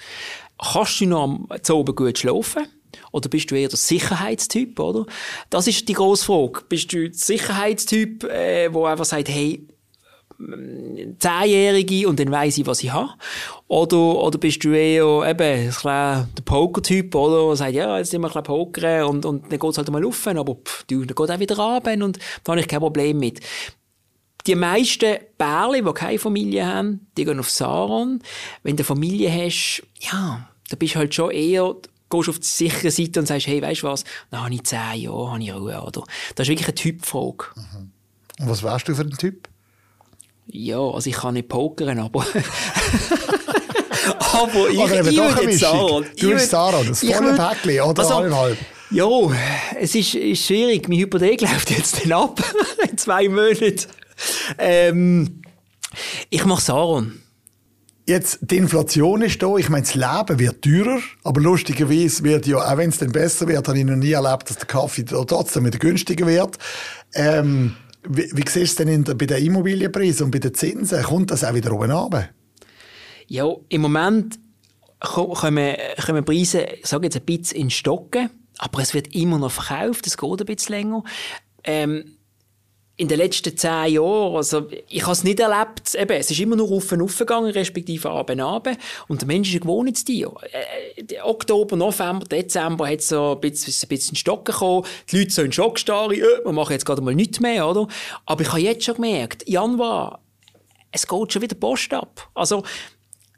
kannst 0.58 1.02
du 1.02 1.06
noch 1.06 1.24
am 1.24 1.48
oben 1.70 1.96
gut 1.96 2.20
schlafen? 2.20 2.68
Oder 3.12 3.30
bist 3.30 3.52
du 3.52 3.56
eher 3.56 3.70
der 3.70 3.78
Sicherheitstyp, 3.78 4.80
oder? 4.80 5.06
Das 5.50 5.68
ist 5.68 5.88
die 5.88 5.94
grosse 5.94 6.26
Frage. 6.26 6.64
Bist 6.70 6.92
du 6.92 7.10
der 7.10 7.14
Sicherheitstyp, 7.14 8.24
äh, 8.24 8.70
einfach 8.86 9.06
sagt, 9.06 9.30
hey, 9.30 9.68
Zehnjährige 11.20 12.08
und 12.08 12.20
dann 12.20 12.32
weiss 12.32 12.58
ich, 12.58 12.66
was 12.66 12.82
ich 12.82 12.94
habe? 12.94 13.10
Oder, 13.68 13.98
oder 13.98 14.38
bist 14.38 14.64
du 14.64 14.72
eher 14.72 15.30
eben 15.30 15.74
der 15.84 16.28
Poker-Typ, 16.46 17.14
oder? 17.14 17.48
Der 17.48 17.56
sagt, 17.58 17.74
ja, 17.74 17.98
jetzt 17.98 18.12
sind 18.12 18.22
wir 18.22 18.34
ein 18.34 18.44
pokern 18.44 19.04
und, 19.04 19.26
und 19.26 19.52
dann 19.52 19.60
geht 19.60 19.70
es 19.70 19.78
halt 19.78 19.92
mal 19.92 20.04
rauf, 20.04 20.28
aber 20.28 20.56
pff, 20.56 20.86
du, 20.86 21.04
dann 21.04 21.16
geht 21.16 21.36
auch 21.36 21.40
wieder 21.40 21.58
runter 21.58 22.06
und 22.06 22.20
da 22.44 22.52
habe 22.54 22.62
ich 22.62 22.68
kein 22.68 22.80
Problem 22.80 23.20
mit. 23.20 23.42
Die 24.48 24.56
meisten 24.56 25.18
Bärle, 25.38 25.84
die 25.84 25.94
keine 25.94 26.20
Familie 26.20 26.66
haben, 26.66 27.08
die 27.18 27.26
gehen 27.26 27.40
auf 27.40 27.50
Saron. 27.50 28.22
Wenn 28.64 28.78
du 28.78 28.82
eine 28.82 28.86
Familie 28.86 29.30
hast, 29.32 29.84
ja, 30.00 30.50
da 30.70 30.76
bist 30.78 30.96
du 30.96 31.00
halt 31.00 31.14
schon 31.14 31.32
eher 31.32 31.76
gehst 32.10 32.30
auf 32.30 32.40
die 32.40 32.48
sichere 32.48 32.90
Seite 32.90 33.20
und 33.20 33.28
sagst, 33.28 33.46
hey, 33.46 33.62
weißt 33.62 33.84
du 33.84 33.88
was, 33.88 34.04
dann 34.32 34.44
habe 34.44 34.54
ich 34.54 34.64
zehn 34.64 34.96
Jahre, 34.96 35.32
habe 35.32 35.44
ich 35.44 35.54
Ruhe, 35.54 35.80
oder? 35.80 36.04
Das 36.34 36.48
ist 36.48 36.50
wirklich 36.50 36.68
eine 36.68 36.76
Typfrage. 36.76 37.46
Mhm. 37.56 37.92
Und 38.40 38.50
was 38.50 38.64
wärst 38.64 38.88
du 38.88 38.96
für 38.96 39.04
ein 39.04 39.12
Typ? 39.12 39.48
Ja, 40.52 40.80
also 40.80 41.10
ich 41.10 41.16
kann 41.16 41.36
nicht 41.36 41.48
pokern, 41.48 42.00
aber... 42.00 42.22
aber 44.20 44.70
ich, 44.70 44.80
oder 44.80 45.00
ich 45.02 45.16
würde 45.16 45.44
jetzt 45.44 45.60
Sarah. 45.60 46.02
Du 46.20 46.32
bist 46.32 46.50
Sarah, 46.50 46.84
das 46.84 47.02
volle 47.02 47.36
Päckchen 47.36 47.82
oder 47.82 48.02
also, 48.02 48.16
eineinhalb. 48.16 48.58
Ja, 48.92 49.08
es 49.80 49.94
ist, 49.94 50.16
ist 50.16 50.46
schwierig. 50.46 50.90
Meine 50.90 51.02
Hypothek 51.02 51.42
läuft 51.50 51.70
jetzt 51.70 52.04
dann 52.04 52.12
ab. 52.14 52.42
in 52.90 52.98
zwei 52.98 53.30
Monaten. 53.30 53.86
Ähm, 54.58 55.42
ich 56.30 56.46
mache 56.46 56.62
Saron. 56.62 57.22
Jetzt, 58.08 58.40
die 58.42 58.58
Inflation 58.58 59.22
ist 59.22 59.42
da. 59.44 59.56
Ich 59.58 59.70
meine, 59.70 59.84
das 59.84 59.94
Leben 59.94 60.40
wird 60.40 60.64
teurer. 60.64 61.00
Aber 61.24 61.42
lustigerweise 61.42 62.24
wird 62.24 62.48
ja, 62.48 62.58
auch 62.58 62.78
wenn 62.78 62.90
es 62.90 62.98
dann 62.98 63.12
besser 63.12 63.48
wird, 63.48 63.68
habe 63.68 63.78
ich 63.78 63.86
noch 63.86 63.96
nie 63.96 64.14
erlebt, 64.14 64.50
dass 64.50 64.58
der 64.58 64.66
Kaffee 64.66 65.06
trotzdem 65.06 65.66
wieder 65.66 65.78
günstiger 65.78 66.26
wird. 66.26 66.58
Ähm, 67.14 67.76
Wie, 68.08 68.32
wie 68.34 68.44
siehst 68.48 68.56
du 68.56 68.62
es 68.62 68.76
denn 68.76 68.88
in 68.88 69.04
der, 69.04 69.16
bei 69.16 69.26
den 69.26 69.46
Immobilienpreisen 69.46 70.26
und 70.26 70.32
bei 70.32 70.40
den 70.40 70.54
Zinsen? 70.54 71.04
Kommt 71.04 71.32
das 71.32 71.44
auch 71.44 71.54
wieder 71.54 71.72
oben 71.72 71.92
runter? 71.92 72.30
Ja, 73.28 73.48
im 73.68 73.82
Moment 73.82 74.40
kommen, 75.00 75.76
kommen 76.06 76.26
Preise, 76.26 76.66
sage 76.84 77.06
jetzt 77.06 77.18
ein 77.18 77.26
bisschen 77.26 77.58
in 77.58 77.70
Stocken, 77.70 78.30
aber 78.58 78.82
es 78.82 78.94
wird 78.94 79.14
immer 79.16 79.38
noch 79.38 79.52
verkauft, 79.52 80.08
es 80.08 80.18
geht 80.18 80.40
ein 80.40 80.46
bisschen 80.46 80.76
länger. 80.76 81.04
Ähm, 81.64 82.16
in 83.00 83.08
den 83.08 83.18
letzten 83.18 83.56
zehn 83.56 83.94
Jahren, 83.94 84.36
also 84.36 84.68
ich 84.90 85.04
habe 85.04 85.14
es 85.14 85.24
nicht 85.24 85.40
erlebt, 85.40 85.96
eben, 85.96 86.12
es 86.18 86.32
ist 86.32 86.40
immer 86.42 86.58
nur 86.58 86.70
auf 86.70 86.92
und 86.92 87.18
gegangen, 87.18 87.50
respektive 87.50 88.10
ab 88.10 88.30
und 88.30 88.42
ab. 88.42 88.68
Und 89.08 89.22
der 89.22 89.28
Mensch 89.28 89.48
ist 89.48 89.56
ein 89.56 89.62
Gewohnheitstier. 89.62 90.30
Äh, 90.52 91.22
Oktober, 91.22 91.78
November, 91.78 92.26
Dezember 92.26 92.90
hat 92.90 93.02
so 93.02 93.36
ein 93.36 93.40
bisschen, 93.40 93.74
ein 93.74 93.88
bisschen 93.88 94.18
Stocken 94.18 94.52
gekommen. 94.52 94.86
Die 95.10 95.20
Leute 95.20 95.32
so 95.32 95.42
in 95.44 95.52
Schockstarre, 95.54 96.14
äh, 96.14 96.44
wir 96.44 96.52
machen 96.52 96.74
jetzt 96.74 96.86
gerade 96.86 97.02
mal 97.02 97.16
nichts 97.16 97.40
mehr, 97.40 97.66
oder? 97.66 97.88
Aber 98.26 98.42
ich 98.42 98.50
habe 98.50 98.60
jetzt 98.60 98.84
schon 98.84 98.96
gemerkt, 98.96 99.48
Januar, 99.48 100.20
es 100.92 101.08
geht 101.08 101.32
schon 101.32 101.42
wieder 101.42 101.56
Post 101.56 101.94
ab. 101.94 102.30
Also, 102.34 102.64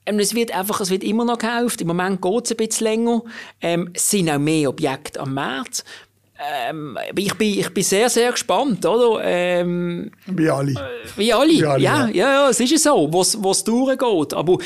ähm, 0.08 0.18
es 0.18 0.34
wird 0.34 0.56
einfach, 0.56 0.82
es 0.82 0.90
wird 0.90 1.04
immer 1.04 1.24
noch 1.24 1.38
gekauft. 1.38 1.82
Im 1.82 1.88
Moment 1.88 2.20
geht 2.20 2.46
es 2.46 2.52
ein 2.52 2.58
bisschen 2.58 2.88
länger. 2.88 3.22
Ähm, 3.62 3.92
es 3.94 4.10
sind 4.10 4.28
auch 4.28 4.40
mehr 4.40 4.70
Objekte 4.70 5.20
am 5.20 5.36
März. 5.36 5.84
Ähm, 6.44 6.98
ich, 7.16 7.36
bin, 7.36 7.60
ich 7.60 7.70
bin 7.70 7.84
sehr, 7.84 8.10
sehr 8.10 8.32
gespannt, 8.32 8.86
oder? 8.86 9.24
Ähm, 9.24 10.12
wie 10.26 10.50
alle. 10.50 10.74
Wie 11.16 11.32
alle. 11.32 11.52
Wie 11.52 11.66
alle 11.66 11.82
ja, 11.84 12.08
ja, 12.08 12.32
ja, 12.34 12.50
es 12.50 12.60
ist 12.60 12.84
so, 12.84 13.08
wo 13.12 13.52
es 13.52 13.64
durchgeht. 13.64 14.34
Aber 14.34 14.58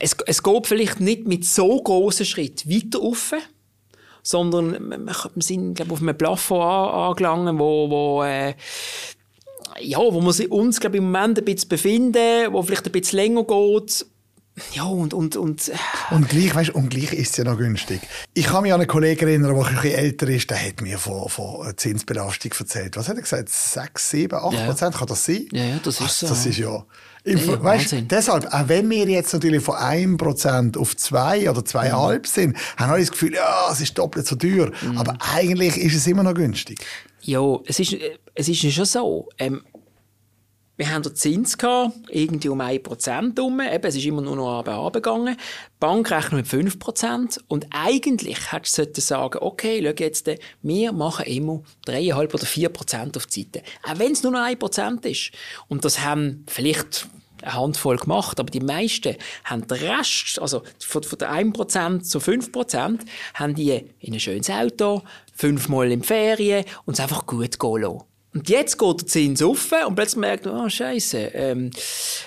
es, 0.00 0.16
es 0.26 0.42
geht 0.42 0.66
vielleicht 0.66 1.00
nicht 1.00 1.28
mit 1.28 1.44
so 1.44 1.80
großen 1.80 2.26
Schritten 2.26 2.70
weiter 2.70 2.98
rauf, 2.98 3.34
sondern 4.22 5.06
wir 5.06 5.42
sind, 5.42 5.74
glaube 5.74 5.92
auf 5.92 6.02
einem 6.02 6.18
Plafond 6.18 6.60
angelangt, 6.60 7.58
wo, 7.60 7.88
wo 7.88 8.22
äh, 8.24 8.54
ja, 9.80 9.98
wo 9.98 10.20
wir 10.20 10.52
uns, 10.52 10.80
glaube 10.80 10.96
im 10.96 11.04
Moment 11.04 11.38
ein 11.38 11.44
bisschen 11.44 11.68
befinden, 11.68 12.52
wo 12.52 12.62
vielleicht 12.62 12.86
ein 12.86 12.92
bisschen 12.92 13.18
länger 13.18 13.44
geht. 13.44 14.06
Ja, 14.74 14.84
und, 14.84 15.14
und, 15.14 15.36
und. 15.36 15.68
Äh. 15.68 15.74
Und 16.10 16.28
gleich, 16.28 16.54
weißt, 16.54 16.70
und 16.70 16.90
gleich 16.90 17.12
ist 17.14 17.30
es 17.30 17.36
ja 17.38 17.44
noch 17.44 17.56
günstig. 17.56 18.00
Ich 18.34 18.46
kann 18.46 18.62
mich 18.62 18.72
an 18.72 18.80
einen 18.80 18.88
Kollegen 18.88 19.26
erinnern, 19.26 19.54
der 19.54 19.64
ein 19.64 19.74
bisschen 19.74 19.92
älter 19.92 20.28
ist, 20.28 20.50
der 20.50 20.66
hat 20.66 20.82
mir 20.82 20.98
von, 20.98 21.28
von 21.28 21.72
Zinsbelastung 21.76 22.52
erzählt. 22.58 22.96
Was 22.96 23.08
hat 23.08 23.16
er 23.16 23.22
gesagt? 23.22 23.48
6, 23.48 24.10
7, 24.10 24.38
8 24.38 24.52
ja. 24.52 24.66
Prozent? 24.66 24.94
Kann 24.94 25.06
das 25.08 25.24
sein? 25.24 25.46
Ja, 25.52 25.64
ja, 25.64 25.80
das 25.82 26.00
ist 26.00 26.18
so. 26.18 26.28
Das 26.28 26.44
ist 26.44 26.58
ja. 26.58 26.84
Im, 27.24 27.38
ja, 27.38 27.62
weißt, 27.62 27.94
deshalb, 28.10 28.52
auch 28.52 28.68
wenn 28.68 28.90
wir 28.90 29.08
jetzt 29.08 29.32
natürlich 29.32 29.62
von 29.62 29.76
1% 29.76 30.76
auf 30.76 30.96
2 30.96 31.50
oder 31.50 31.60
2,5 31.60 32.18
mhm. 32.18 32.24
sind, 32.24 32.56
haben 32.76 32.90
alle 32.90 33.00
das 33.00 33.12
Gefühl, 33.12 33.34
ja, 33.34 33.68
es 33.70 33.80
ist 33.80 33.96
doppelt 33.96 34.26
so 34.26 34.34
teuer. 34.36 34.70
Mhm. 34.82 34.98
Aber 34.98 35.16
eigentlich 35.34 35.76
ist 35.78 35.94
es 35.94 36.06
immer 36.06 36.24
noch 36.24 36.34
günstig. 36.34 36.80
Ja, 37.22 37.58
es 37.66 37.78
ist, 37.78 37.96
es 38.34 38.48
ist 38.48 38.72
schon 38.72 38.84
so. 38.84 39.28
Ähm, 39.38 39.62
wir 40.82 40.90
haben 40.90 41.04
den 41.04 41.14
Zins 41.14 41.58
gehabt, 41.58 41.94
irgendwie 42.08 42.48
um 42.48 42.60
1% 42.60 43.36
herum. 43.36 43.60
Eben, 43.60 43.84
es 43.84 43.94
ist 43.94 44.04
immer 44.04 44.20
nur 44.20 44.34
noch 44.34 44.66
runtergegangen. 44.66 45.36
Die 45.36 45.78
Bank 45.78 46.10
rechnet 46.10 46.52
mit 46.52 46.74
5%. 46.74 47.38
Und 47.46 47.68
eigentlich 47.70 48.50
hättest 48.50 48.96
du 48.96 49.00
sagen 49.00 49.38
okay, 49.40 49.80
schau 49.80 49.94
jetzt, 50.02 50.28
wir 50.62 50.92
machen 50.92 51.26
immer 51.26 51.62
3,5 51.86 52.34
oder 52.34 52.72
4% 52.72 53.16
auf 53.16 53.26
die 53.26 53.42
Seite. 53.42 53.62
Auch 53.84 54.00
wenn 54.00 54.10
es 54.10 54.24
nur 54.24 54.32
noch 54.32 54.40
1% 54.40 55.06
ist. 55.06 55.30
Und 55.68 55.84
das 55.84 56.00
haben 56.00 56.44
vielleicht 56.48 57.06
eine 57.42 57.54
Handvoll 57.54 57.98
gemacht, 57.98 58.40
aber 58.40 58.50
die 58.50 58.58
meisten 58.58 59.14
haben 59.44 59.64
den 59.68 59.78
Rest, 59.78 60.40
also 60.40 60.62
von, 60.80 61.04
von 61.04 61.18
der 61.20 61.32
1% 61.32 62.02
zu 62.02 62.18
5%, 62.18 63.00
haben 63.34 63.54
die 63.54 63.84
in 64.00 64.14
ein 64.14 64.20
schönes 64.20 64.50
Auto, 64.50 65.02
fünfmal 65.32 65.92
in 65.92 66.02
Ferien 66.02 66.64
und 66.86 66.94
es 66.94 67.00
einfach 67.00 67.24
gut 67.24 67.60
gehen 67.60 67.82
lassen. 67.82 68.02
Und 68.34 68.48
jetzt 68.48 68.78
geht 68.78 69.00
der 69.00 69.06
Zins 69.06 69.42
auf 69.42 69.72
und 69.86 69.94
plötzlich 69.94 70.20
merkt 70.20 70.46
man, 70.46 70.64
oh, 70.64 70.68
Scheiße, 70.68 71.18
ähm, 71.34 71.70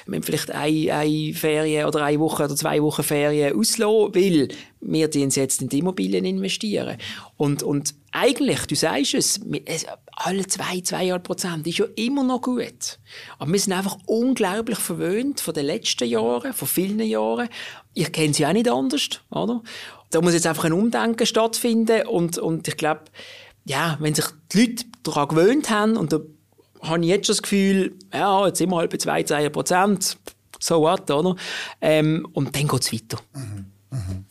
wir 0.06 0.18
haben 0.18 0.24
vielleicht 0.24 0.52
eine, 0.52 0.94
eine 0.94 1.34
Ferien 1.34 1.88
oder 1.88 2.04
eine 2.04 2.20
Woche 2.20 2.44
oder 2.44 2.56
zwei 2.56 2.82
Wochen 2.82 3.02
Ferien 3.02 3.58
auslassen, 3.58 4.14
weil 4.14 4.50
wir 4.82 5.08
die 5.08 5.22
jetzt 5.22 5.62
in 5.64 5.70
die 5.70 5.80
Immobilien 5.80 6.26
investieren. 6.26 6.98
Und, 7.38 7.64
und 7.64 7.96
eigentlich, 8.12 8.68
du 8.68 8.76
sagst 8.76 9.16
es, 9.16 9.42
alle 10.12 10.46
zwei, 10.46 10.80
zweieinhalb 10.82 11.24
Prozent 11.24 11.66
ist 11.66 11.80
ja 11.80 11.86
immer 11.96 12.24
noch 12.24 12.44
gut. 12.44 13.00
Aber 13.40 13.52
wir 13.52 13.60
sind 13.60 13.74
einfach 13.74 13.98
unglaublich 14.06 14.78
verwöhnt 14.78 15.42
von 15.42 15.56
den 15.56 15.66
letzten 15.66 16.08
Jahren, 16.08 16.54
von 16.54 16.68
vielen 16.68 17.00
Jahren. 17.00 17.50
Ich 17.96 18.12
kenne 18.12 18.34
sie 18.34 18.46
auch 18.46 18.54
nicht 18.54 18.70
anders, 18.70 19.10
oder? 19.32 19.64
Da 20.12 20.22
muss 20.22 20.34
jetzt 20.34 20.48
einfach 20.48 20.66
ein 20.66 20.74
Umdenken 20.74 21.26
stattfinden 21.26 22.08
und, 22.08 22.38
und 22.38 22.68
ich 22.68 22.78
glaube, 22.78 23.02
ja, 23.66 23.98
wenn 24.00 24.14
sich 24.16 24.26
die 24.52 24.62
Leute 24.62 24.86
daran 25.04 25.28
gewöhnt 25.28 25.70
haben, 25.70 25.98
und 25.98 26.14
da 26.14 26.20
habe 26.82 27.02
ich 27.02 27.10
jetzt 27.10 27.28
schon 27.28 27.34
das 27.34 27.42
Gefühl, 27.42 27.98
ja, 28.14 28.48
jetzt 28.48 28.60
sind 28.60 28.70
wir 28.70 28.78
halt 28.78 28.92
bei 28.92 28.98
2, 28.98 29.24
2 29.24 29.50
Prozent, 29.50 30.18
so 30.60 30.82
what, 30.82 31.10
oder? 31.12 31.36
Ähm, 31.82 32.28
und 32.34 32.56
dann 32.56 32.68
geht 32.68 32.82
es 32.82 32.94
weiter. 32.94 33.20
Mhm. 33.34 33.66
Mhm. 33.92 34.26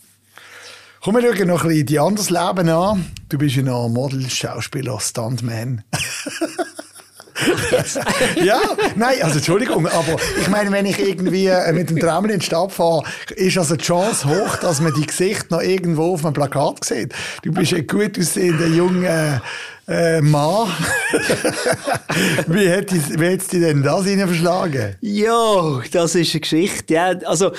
Komm, 1.03 1.17
wir 1.17 1.37
schauen 1.37 1.49
noch 1.49 1.65
ein 1.65 1.69
bisschen 1.69 1.87
dein 1.87 1.99
anderes 1.99 2.31
Leben 2.31 2.69
an. 2.71 3.13
Du 3.29 3.37
bist 3.37 3.57
ja 3.57 3.63
noch 3.63 3.89
Model, 3.89 4.29
Schauspieler, 4.31 4.99
Stuntman. 5.01 5.85
ja, 8.45 8.61
nein, 8.95 9.23
also 9.23 9.37
Entschuldigung, 9.37 9.87
aber 9.89 10.17
ich 10.41 10.49
meine, 10.49 10.71
wenn 10.71 10.87
ich 10.87 10.99
irgendwie 10.99 11.47
äh, 11.47 11.73
mit 11.73 11.91
dem 11.91 11.99
Tram 11.99 12.25
in 12.27 12.39
die 12.39 12.47
Stadt 12.47 12.73
fahre, 12.73 13.03
ist 13.35 13.59
also 13.59 13.77
die 13.77 13.85
Chance 13.85 14.29
hoch, 14.29 14.57
dass 14.57 14.81
man 14.81 14.95
die 14.95 15.07
Gesicht 15.07 15.51
noch 15.51 15.61
irgendwo 15.61 16.15
auf 16.15 16.25
einem 16.25 16.35
Plakat 16.35 16.85
sieht. 16.85 17.13
Du 17.43 17.53
bist 17.53 17.75
ein 17.75 17.87
gut 17.87 18.19
aussehender 18.19 18.67
junger 18.67 19.43
äh, 19.89 20.21
Mann. 20.21 20.69
wie 22.47 22.71
hat 22.71 22.93
es 22.93 23.49
dich 23.49 23.61
denn 23.61 23.83
das 23.83 24.07
Ihnen 24.07 24.29
verschlagen? 24.29 24.97
Ja, 25.01 25.81
das 25.91 26.15
ist 26.15 26.35
eine 26.35 26.41
Geschichte. 26.41 26.95
Ja, 26.95 27.09
also 27.25 27.53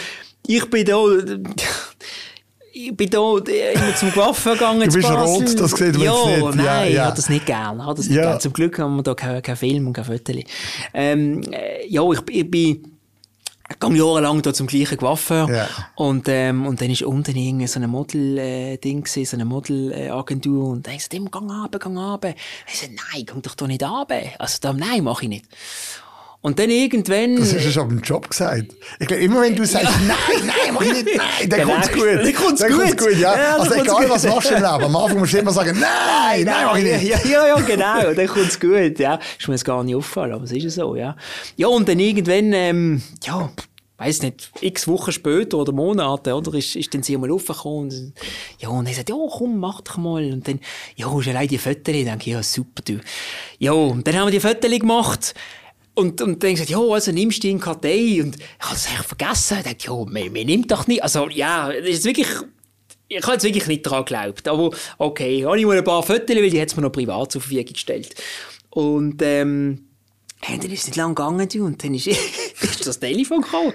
ich 0.47 0.69
bin 0.69 0.85
da 0.85 0.97
ich 2.77 2.95
bin 2.95 3.09
da 3.09 3.19
immer 3.19 3.95
zum 3.95 4.13
Waffen 4.17 4.53
gegangen. 4.53 4.89
Du 4.89 4.93
bist 4.93 5.09
rot, 5.09 5.59
das 5.59 5.71
sieht 5.71 5.93
man 5.93 6.01
ja, 6.01 6.29
jetzt 6.29 6.43
nicht. 6.43 6.55
Nein, 6.55 6.65
ja, 6.65 6.83
ja. 6.83 6.89
ich 6.89 6.99
habe 6.99 7.15
das 7.15 7.29
nicht 7.29 7.45
gern. 7.45 7.79
Ich 7.79 7.85
das 7.85 8.07
nicht 8.07 8.17
ja. 8.17 8.23
gern. 8.23 8.39
Zum 8.41 8.51
Glück 8.51 8.79
haben 8.79 8.97
wir 8.97 9.03
da 9.03 9.15
keinen 9.15 9.41
kein 9.41 9.55
Film 9.55 9.87
und 9.87 9.93
kein 9.93 10.03
Fotos. 10.03 10.35
Ähm, 10.93 11.41
äh, 11.51 11.87
ja, 11.87 12.03
ich, 12.11 12.19
ich 12.29 12.51
bin 12.51 12.91
ich 13.67 13.79
gehe 13.79 13.97
jahrelang 13.97 14.41
da 14.41 14.53
zum 14.53 14.67
gleichen 14.67 14.97
Coiffeur. 14.97 15.49
Ja. 15.49 15.67
Und, 15.95 16.27
ähm, 16.27 16.67
und 16.67 16.81
dann 16.81 16.91
ist 16.91 17.01
unten 17.01 17.35
irgendwie 17.35 17.65
so 17.65 17.79
ein 17.79 17.89
Model-Ding 17.89 19.05
äh, 19.05 19.25
so 19.25 19.37
eine 19.37 19.45
Model-Agentur. 19.45 20.67
Äh, 20.67 20.71
und 20.71 20.87
dann 20.87 20.95
gesagt, 20.95 21.13
immer, 21.13 21.31
gang 21.31 21.49
runter, 21.49 21.79
gang 21.79 21.97
runter. 21.97 22.35
Ich 22.67 22.79
sagte, 22.79 22.95
nein, 22.95 23.25
komm 23.25 23.41
doch 23.41 23.55
da 23.55 23.65
nicht 23.65 23.81
runter. 23.81 24.21
Also, 24.37 24.57
da, 24.61 24.73
nein, 24.73 25.03
mach 25.03 25.21
ich 25.23 25.29
nicht. 25.29 25.45
Und 26.45 26.59
dann 26.59 26.69
irgendwann... 26.69 27.37
Das 27.37 27.55
hast 27.55 27.65
du 27.65 27.71
schon 27.71 27.89
im 27.89 28.01
Job 28.01 28.29
gesagt. 28.29 28.75
Ich 28.99 29.07
glaube, 29.07 29.23
immer 29.23 29.41
wenn 29.41 29.55
du 29.55 29.65
sagst, 29.65 29.85
ja. 29.85 29.91
nein, 30.07 30.45
nein, 30.45 30.73
mach 30.75 30.81
ich 30.81 31.03
nicht, 31.03 31.17
nein, 31.17 31.49
dann 31.49 31.61
genau. 31.61 31.73
kommt's 31.73 31.91
gut. 31.91 32.05
Dann 32.05 32.33
kommt's 32.35 32.61
dann 32.61 32.71
gut. 32.71 32.97
gut 32.99 33.17
ja. 33.17 33.35
ja 33.35 33.57
also 33.57 33.73
egal, 33.73 34.01
gut. 34.03 34.09
was 34.11 34.23
machst 34.27 34.51
du 34.51 34.53
im 34.53 34.61
Leben, 34.61 34.83
am 34.83 34.95
Anfang 34.95 35.17
musst 35.17 35.33
du 35.33 35.37
immer 35.39 35.51
sagen, 35.51 35.75
nein, 35.79 36.43
nein, 36.43 36.45
nein 36.45 36.65
mach 36.67 36.77
ich 36.77 36.83
nicht. 36.83 37.03
Ja, 37.03 37.17
ja, 37.25 37.47
ja 37.47 37.59
genau, 37.61 38.13
dann 38.13 38.27
kommt's 38.27 38.59
gut, 38.59 38.99
ja. 38.99 39.19
Ist 39.39 39.47
mir 39.47 39.55
jetzt 39.55 39.65
gar 39.65 39.83
nicht 39.83 39.95
auffallen, 39.95 40.33
aber 40.33 40.43
es 40.43 40.51
ist 40.51 40.63
ja 40.65 40.69
so, 40.69 40.95
ja. 40.95 41.15
Ja, 41.55 41.65
und 41.65 41.89
dann 41.89 41.97
irgendwann, 41.97 42.53
ähm, 42.53 43.01
ja, 43.23 43.49
weiß 43.97 44.21
nicht, 44.21 44.51
x 44.61 44.87
Wochen 44.87 45.11
später 45.11 45.57
oder 45.57 45.71
Monate, 45.71 46.35
oder, 46.35 46.53
ist, 46.53 46.75
ist 46.75 46.93
dann 46.93 47.01
sie 47.01 47.17
mal 47.17 47.31
aufgekommen 47.31 47.89
und, 47.89 48.13
ja, 48.59 48.69
und 48.69 48.85
er 48.85 48.93
sagt, 48.93 49.09
ja, 49.09 49.15
komm, 49.31 49.57
mach 49.57 49.81
doch 49.81 49.97
mal. 49.97 50.31
Und 50.31 50.47
dann, 50.47 50.59
ja, 50.95 51.19
ist 51.19 51.27
allein 51.27 51.47
die 51.47 51.57
Fotos, 51.57 51.83
denke 51.85 52.17
ich, 52.19 52.27
ja, 52.27 52.43
super, 52.43 52.83
du. 52.85 52.99
Ja, 53.57 53.71
und 53.71 54.05
dann 54.05 54.15
haben 54.15 54.27
wir 54.27 54.31
die 54.31 54.39
Fotos 54.39 54.69
gemacht, 54.69 55.33
und, 55.95 56.21
und 56.21 56.43
dann 56.43 56.51
gesagt, 56.51 56.69
ja, 56.69 56.79
also 56.79 57.11
nimmst 57.11 57.43
du 57.43 57.47
in 57.47 57.59
Kartei. 57.59 58.21
Und 58.21 58.35
ich 58.35 58.45
habe 58.59 58.75
es 58.75 58.87
eigentlich 58.87 59.07
vergessen. 59.07 59.57
Ich 59.59 59.63
dachte, 59.63 59.87
ja, 59.87 60.05
mir, 60.05 60.29
mir 60.29 60.45
nimmt 60.45 60.69
doch 60.69 60.87
nicht. 60.87 61.01
Also, 61.01 61.29
ja, 61.29 61.71
das 61.71 61.89
ist 61.89 62.05
wirklich, 62.05 62.27
ich 63.07 63.23
habe 63.23 63.33
jetzt 63.33 63.43
wirklich 63.43 63.67
nicht 63.67 63.85
daran 63.85 64.03
geglaubt. 64.03 64.47
Aber 64.47 64.71
okay, 64.97 65.45
habe 65.45 65.57
ich 65.57 65.65
mal 65.65 65.77
ein 65.77 65.83
paar 65.83 66.03
Fotos, 66.03 66.35
weil 66.35 66.49
die 66.49 66.61
hat 66.61 66.67
es 66.67 66.75
mir 66.75 66.81
noch 66.81 66.91
privat 66.91 67.31
zur 67.31 67.41
Verfügung 67.41 67.73
gestellt. 67.73 68.13
Und, 68.69 69.21
ähm, 69.21 69.87
hey, 70.41 70.59
dann 70.59 70.69
ist 70.69 70.81
es 70.81 70.87
nicht 70.87 70.97
lang 70.97 71.15
gegangen, 71.15 71.47
und 71.61 71.83
dann 71.83 71.93
ist, 71.93 72.07
ist 72.61 72.85
das 72.85 72.99
Telefon 72.99 73.41
gekommen. 73.41 73.73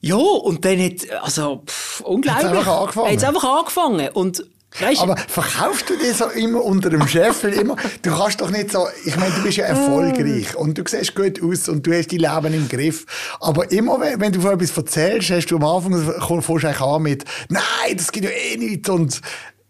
Ja, 0.00 0.16
und 0.16 0.64
dann 0.64 0.80
hat, 0.82 1.10
also, 1.22 1.62
pff, 1.66 2.00
unglaublich. 2.00 2.46
Hat 2.46 2.56
einfach 2.56 2.80
angefangen. 2.80 3.16
Hat 3.16 3.24
einfach 3.24 3.58
angefangen. 3.58 4.08
Und, 4.10 4.44
Weißt, 4.78 5.00
aber 5.00 5.16
verkaufst 5.16 5.88
du 5.88 5.96
dir 5.96 6.12
so 6.12 6.26
immer 6.26 6.62
unter 6.62 6.90
dem 6.90 7.06
Chef? 7.08 7.42
immer, 7.44 7.76
du 8.02 8.10
kannst 8.10 8.40
doch 8.40 8.50
nicht 8.50 8.70
so, 8.70 8.86
ich 9.04 9.16
meine, 9.16 9.34
du 9.34 9.42
bist 9.42 9.56
ja 9.56 9.64
erfolgreich 9.64 10.54
und 10.56 10.76
du 10.76 10.84
siehst 10.86 11.14
gut 11.14 11.42
aus 11.42 11.68
und 11.68 11.86
du 11.86 11.92
hast 11.92 12.12
dein 12.12 12.20
Leben 12.20 12.54
im 12.54 12.68
Griff. 12.68 13.06
Aber 13.40 13.70
immer, 13.72 13.98
wenn, 13.98 14.20
wenn 14.20 14.32
du 14.32 14.40
von 14.40 14.52
etwas 14.52 14.76
erzählst, 14.76 15.30
hast 15.30 15.46
du 15.46 15.56
am 15.56 15.64
Anfang, 15.64 16.42
fängst 16.42 16.64
du 16.64 16.84
an 16.84 17.02
mit, 17.02 17.24
nein, 17.48 17.96
das 17.96 18.12
geht 18.12 18.24
ja 18.24 18.30
eh 18.30 18.56
nicht. 18.56 18.88
Und 18.88 19.20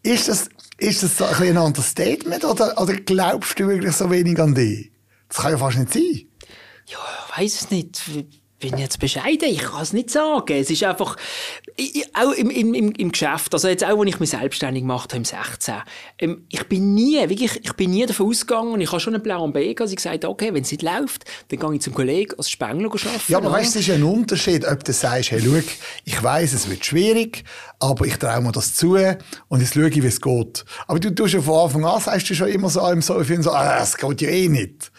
ist 0.03 0.29
das, 0.29 0.49
ist 0.79 1.03
das 1.03 1.17
so 1.17 1.25
ein, 1.25 1.43
ein 1.43 1.59
Understatement 1.59 2.45
oder, 2.45 2.81
oder 2.81 2.95
glaubst 2.95 3.59
du 3.59 3.69
wirklich 3.69 3.95
so 3.95 4.11
wenig 4.11 4.39
an 4.41 4.55
dich? 4.55 4.91
Das 5.29 5.39
kann 5.39 5.53
ja 5.53 5.59
fast 5.59 5.79
nicht 5.79 5.93
sein. 5.93 6.23
Ja, 6.87 6.99
ich 7.29 7.39
weiß 7.39 7.63
es 7.63 7.71
nicht 7.71 8.01
bin 8.59 8.77
jetzt 8.77 8.99
bescheiden, 8.99 9.49
ich 9.49 9.61
kann 9.61 9.83
es 9.83 9.93
nicht 9.93 10.11
sagen. 10.11 10.53
Es 10.53 10.69
ist 10.71 10.83
einfach, 10.83 11.17
ich, 11.77 12.05
auch 12.15 12.33
im, 12.33 12.51
im, 12.51 12.93
im 12.93 13.13
Geschäft, 13.13 13.53
also 13.55 13.69
jetzt 13.69 13.85
auch, 13.85 13.99
als 13.99 14.09
ich 14.09 14.21
mich 14.21 14.31
selbstständig 14.31 14.83
gemacht 14.83 15.11
habe, 15.11 15.19
im 15.19 15.25
16, 15.25 15.75
ähm, 16.19 16.45
ich 16.49 16.65
bin 16.65 16.95
nie, 16.95 17.17
wirklich, 17.29 17.61
ich 17.63 17.73
bin 17.75 17.91
nie 17.91 18.05
davon 18.05 18.29
ausgegangen, 18.29 18.73
und 18.73 18.81
ich 18.81 18.91
habe 18.91 19.01
schon 19.01 19.15
einen 19.15 19.23
Plan 19.23 19.53
B 19.53 19.63
gehabt, 19.63 19.83
also 19.83 19.93
ich 19.93 19.97
gesagt, 19.97 20.25
okay, 20.25 20.53
wenn 20.53 20.63
es 20.63 20.73
nicht 20.73 20.83
läuft, 20.83 21.25
dann 21.49 21.61
gehe 21.61 21.75
ich 21.75 21.81
zum 21.83 21.95
Kollegen 21.95 22.35
als 22.37 22.51
Spengler 22.51 22.87
arbeiten. 22.87 23.21
Ja, 23.29 23.39
aber 23.39 23.53
weißt 23.53 23.77
du, 23.77 23.79
es 23.79 23.89
ist 23.89 23.95
ein 23.95 24.03
Unterschied, 24.03 24.67
ob 24.67 24.83
du 24.83 24.93
sagst, 24.93 25.31
hey, 25.31 25.41
schau, 25.41 25.61
ich 26.05 26.23
weiss, 26.23 26.53
es 26.53 26.69
wird 26.69 26.85
schwierig, 26.85 27.45
aber 27.79 28.07
ich 28.07 28.17
traue 28.17 28.41
mir 28.41 28.53
das 28.53 28.75
zu 28.75 28.97
und 29.49 29.61
jetzt 29.61 29.75
schaue 29.75 29.89
ich, 29.89 30.03
wie 30.03 30.07
es 30.07 30.21
geht. 30.21 30.65
Aber 30.87 30.99
du 30.99 31.15
tust 31.15 31.35
ja 31.35 31.41
von 31.41 31.65
Anfang 31.65 31.85
an, 31.85 32.01
sagst 32.01 32.29
du 32.31 32.35
schon 32.35 32.49
immer 32.49 32.71
so 32.71 32.87
im 32.89 33.03
so, 33.03 33.23
so, 33.23 33.53
ah, 33.53 33.81
es 33.83 33.97
geht 33.97 34.21
ja 34.21 34.29
eh 34.29 34.49
nicht 34.49 34.91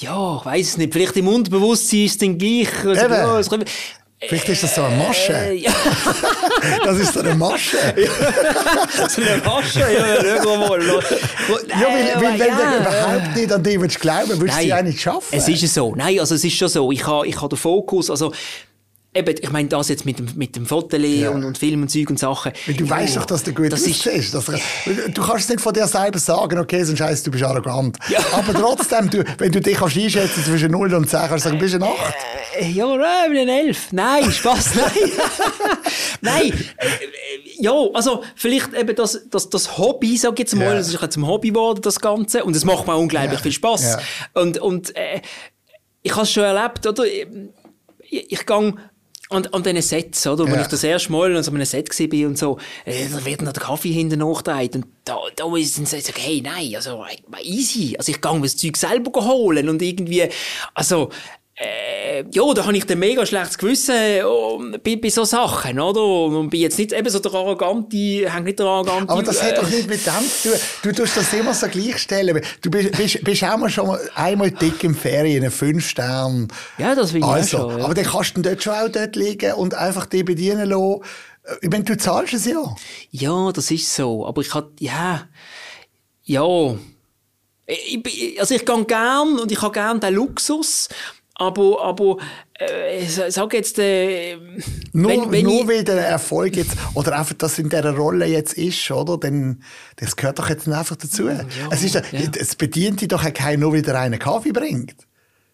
ja, 0.00 0.36
ich 0.38 0.44
weiß 0.44 0.66
es 0.68 0.76
nicht, 0.76 0.92
vielleicht 0.92 1.16
im 1.16 1.28
Unterbewusstsein 1.28 2.04
ist 2.04 2.12
es 2.12 2.18
dann 2.18 2.38
gleich. 2.38 2.84
Also, 2.84 3.00
ja, 3.06 3.38
es 3.38 3.48
Vielleicht 4.20 4.48
ist 4.48 4.64
das 4.64 4.74
so 4.74 4.82
eine 4.82 4.96
Masche. 4.96 5.32
Äh, 5.32 5.54
ja. 5.54 5.70
das 6.84 6.98
ist 6.98 7.14
so 7.14 7.20
eine 7.20 7.36
Masche. 7.36 7.76
so 9.08 9.22
eine 9.22 9.42
Masche, 9.44 9.78
ja, 9.78 10.22
irgendwo 10.24 10.56
mal. 10.56 10.82
Ja, 10.82 10.94
weil, 12.16 12.22
weil 12.22 12.38
wenn 12.40 12.48
ja. 12.48 12.56
du 12.56 12.80
überhaupt 12.80 13.36
nicht 13.36 13.52
an 13.52 13.62
dich 13.62 13.98
glauben, 14.00 14.40
würdest 14.40 14.58
du 14.58 14.62
sie 14.62 14.74
auch 14.74 14.82
nicht 14.82 15.00
schaffen. 15.00 15.28
Es 15.30 15.46
ist 15.46 15.72
so. 15.72 15.94
Nein, 15.94 16.18
also 16.18 16.34
es 16.34 16.42
ist 16.42 16.56
schon 16.56 16.68
so. 16.68 16.90
Ich 16.90 17.06
habe 17.06 17.28
ich 17.28 17.40
ha 17.40 17.46
den 17.46 17.56
Fokus, 17.56 18.10
also 18.10 18.32
Eben, 19.18 19.34
ich 19.40 19.50
meine, 19.50 19.68
das 19.68 19.88
jetzt 19.88 20.04
mit 20.04 20.18
dem, 20.18 20.28
mit 20.36 20.54
dem 20.54 20.64
Foto 20.64 20.96
ja. 20.96 21.30
und, 21.30 21.44
und 21.44 21.58
Film 21.58 21.82
und 21.82 21.88
Zeug 21.88 22.08
und 22.08 22.20
Sachen. 22.20 22.52
Weil 22.66 22.74
du 22.76 22.84
ja, 22.84 22.90
weißt 22.90 23.16
doch, 23.16 23.24
dass 23.24 23.42
du 23.42 23.52
gut 23.52 23.72
das 23.72 23.82
ist. 23.82 24.06
Dass 24.06 24.44
du, 24.44 24.52
du 25.12 25.22
kannst 25.22 25.44
es 25.44 25.48
nicht 25.48 25.60
von 25.60 25.74
dir 25.74 25.88
selber 25.88 26.18
sagen, 26.20 26.58
okay, 26.58 26.84
sonst 26.84 27.00
heisst 27.00 27.26
du 27.26 27.30
bist 27.32 27.42
arrogant. 27.42 27.98
Ja. 28.08 28.20
Aber 28.32 28.54
trotzdem, 28.54 29.10
du, 29.10 29.24
wenn 29.38 29.50
du 29.50 29.60
dich 29.60 29.76
kannst 29.76 29.96
einschätzen 29.96 30.44
zwischen 30.44 30.70
0 30.70 30.94
und 30.94 31.10
10, 31.10 31.18
kannst 31.20 31.44
du 31.44 31.48
sagen, 31.48 31.58
bist 31.58 31.74
du 31.74 31.78
eine 31.78 31.86
8. 31.86 32.14
Äh, 32.60 32.70
ja, 32.70 32.86
nein, 32.86 33.24
ich 33.24 33.28
bin 33.30 33.38
eine 33.40 33.60
11. 33.60 33.92
Nein, 33.92 34.32
Spaß, 34.32 34.74
nein. 34.76 35.10
nein, 36.20 36.52
äh, 36.76 36.86
ja, 37.58 37.72
also 37.92 38.22
vielleicht 38.36 38.72
eben 38.74 38.94
das, 38.94 39.26
das, 39.30 39.50
das 39.50 39.78
Hobby, 39.78 40.16
sag 40.16 40.34
ich 40.34 40.38
jetzt 40.40 40.54
mal, 40.54 40.76
das 40.76 40.94
ist 40.94 41.12
zum 41.12 41.26
Hobby 41.26 41.48
geworden, 41.48 41.80
das 41.82 41.98
Ganze. 41.98 42.44
Und 42.44 42.54
es 42.54 42.64
macht 42.64 42.86
mir 42.86 42.96
unglaublich 42.96 43.40
viel 43.40 43.52
Spass. 43.52 43.82
Yeah. 43.82 44.42
Und, 44.42 44.58
und 44.58 44.96
äh, 44.96 45.20
ich 46.02 46.12
habe 46.12 46.22
es 46.22 46.30
schon 46.30 46.44
erlebt, 46.44 46.86
oder? 46.86 47.04
Ich, 47.04 47.26
ich, 48.10 48.32
ich 48.32 48.46
und 49.30 49.52
an 49.52 49.62
diesen 49.62 49.82
Sets, 49.82 50.26
oder? 50.26 50.46
Ja. 50.46 50.52
Wenn 50.52 50.60
ich 50.60 50.66
das 50.68 50.84
erste 50.84 51.12
Mal 51.12 51.36
an 51.36 51.42
so 51.42 51.50
einem 51.50 51.64
Set 51.64 51.90
war 51.90 52.28
und 52.28 52.38
so, 52.38 52.58
äh, 52.84 53.08
da 53.08 53.24
wird 53.24 53.40
dann 53.40 53.52
der 53.52 53.62
Kaffee 53.62 53.92
hinten 53.92 54.20
nachgedreht 54.20 54.76
und 54.76 54.86
da, 55.04 55.18
da 55.36 55.56
ist 55.56 55.78
dann 55.78 55.86
so, 55.86 55.96
hey, 56.16 56.40
nein, 56.42 56.74
also, 56.74 57.04
easy. 57.42 57.94
Also, 57.96 58.12
ich 58.12 58.20
gehe 58.20 58.40
das 58.40 58.56
Zeug 58.56 58.76
selber 58.76 59.24
holen 59.24 59.68
und 59.68 59.82
irgendwie, 59.82 60.28
also, 60.74 61.10
äh, 61.60 62.24
ja, 62.30 62.54
da 62.54 62.64
habe 62.64 62.76
ich 62.76 62.84
dann 62.86 63.00
mega 63.00 63.26
schlechtes 63.26 63.58
Gewissen 63.58 63.94
oh, 64.24 64.62
bei, 64.84 64.94
bei 64.94 65.08
so 65.08 65.24
Sachen, 65.24 65.80
oder? 65.80 66.04
Und 66.04 66.50
bin 66.50 66.60
jetzt 66.60 66.78
nicht 66.78 66.92
eben 66.92 67.08
so 67.10 67.18
der 67.18 67.34
Arrogante, 67.34 67.96
hängt 67.96 68.44
nicht 68.44 68.60
der 68.60 68.66
Arrogante. 68.66 69.12
Aber 69.12 69.22
das 69.24 69.38
äh, 69.38 69.46
hat 69.46 69.58
doch 69.58 69.68
nicht 69.68 69.88
mit 69.88 70.06
dem 70.06 70.12
zu 70.30 70.50
tun. 70.50 70.60
Du 70.84 70.92
tust 70.92 71.16
das 71.16 71.32
immer 71.32 71.54
so 71.54 71.66
gleichstellen. 71.66 72.40
Du 72.62 72.70
bist, 72.70 72.92
bist, 72.92 73.24
bist 73.24 73.42
auch 73.42 73.56
mal 73.56 73.70
schon 73.70 73.98
einmal 74.14 74.52
dick 74.52 74.84
im 74.84 74.94
Ferien, 74.94 75.50
fünf 75.50 75.88
Stern. 75.88 76.46
Ja, 76.78 76.94
das 76.94 77.12
will 77.12 77.22
ich 77.22 77.26
also, 77.26 77.58
schon. 77.58 77.78
Ja. 77.78 77.84
Aber 77.86 77.94
dann 77.94 78.04
kannst 78.04 78.36
du 78.36 78.42
dort 78.42 78.62
schon 78.62 78.74
auch 78.74 78.88
dort 78.88 79.16
liegen 79.16 79.54
und 79.54 79.74
einfach 79.74 80.06
dich 80.06 80.24
bedienen 80.24 80.68
lassen. 80.68 81.02
Ich 81.60 81.70
meine, 81.70 81.82
du 81.82 81.96
zahlst 81.96 82.34
es 82.34 82.46
ja. 82.46 82.76
Ja, 83.10 83.50
das 83.50 83.70
ist 83.72 83.92
so. 83.92 84.26
Aber 84.26 84.42
ich 84.42 84.54
hatte, 84.54 84.70
ja, 84.78 85.26
ja. 86.22 86.76
Ich, 87.66 88.40
also 88.40 88.54
ich 88.54 88.64
gehe 88.64 88.84
gern 88.84 89.38
und 89.38 89.50
ich 89.50 89.60
habe 89.60 89.72
gern 89.72 89.98
den 89.98 90.14
Luxus. 90.14 90.88
Aber, 91.38 91.84
aber 91.84 92.16
äh, 92.54 93.06
sag 93.06 93.54
jetzt, 93.54 93.78
äh, 93.78 94.36
nur, 94.92 95.10
wenn, 95.10 95.30
wenn 95.30 95.44
nur 95.44 95.68
weil 95.68 95.84
der 95.84 96.06
Erfolg 96.06 96.56
jetzt, 96.56 96.72
oder 96.94 97.16
einfach 97.16 97.36
das 97.38 97.60
in 97.60 97.68
dieser 97.68 97.94
Rolle 97.94 98.26
jetzt 98.26 98.54
ist, 98.54 98.90
oder? 98.90 99.18
Dann, 99.18 99.62
das 99.96 100.16
gehört 100.16 100.40
doch 100.40 100.48
jetzt 100.48 100.68
einfach 100.68 100.96
dazu. 100.96 101.28
Ja, 101.28 101.44
es, 101.70 101.84
ist, 101.84 101.94
ja. 101.94 102.02
es 102.36 102.56
bedient 102.56 103.00
dich 103.00 103.08
doch 103.08 103.32
keiner 103.32 103.58
nur, 103.58 103.72
weil 103.72 103.82
der 103.82 104.00
einen 104.00 104.18
Kaffee 104.18 104.50
bringt. 104.50 105.07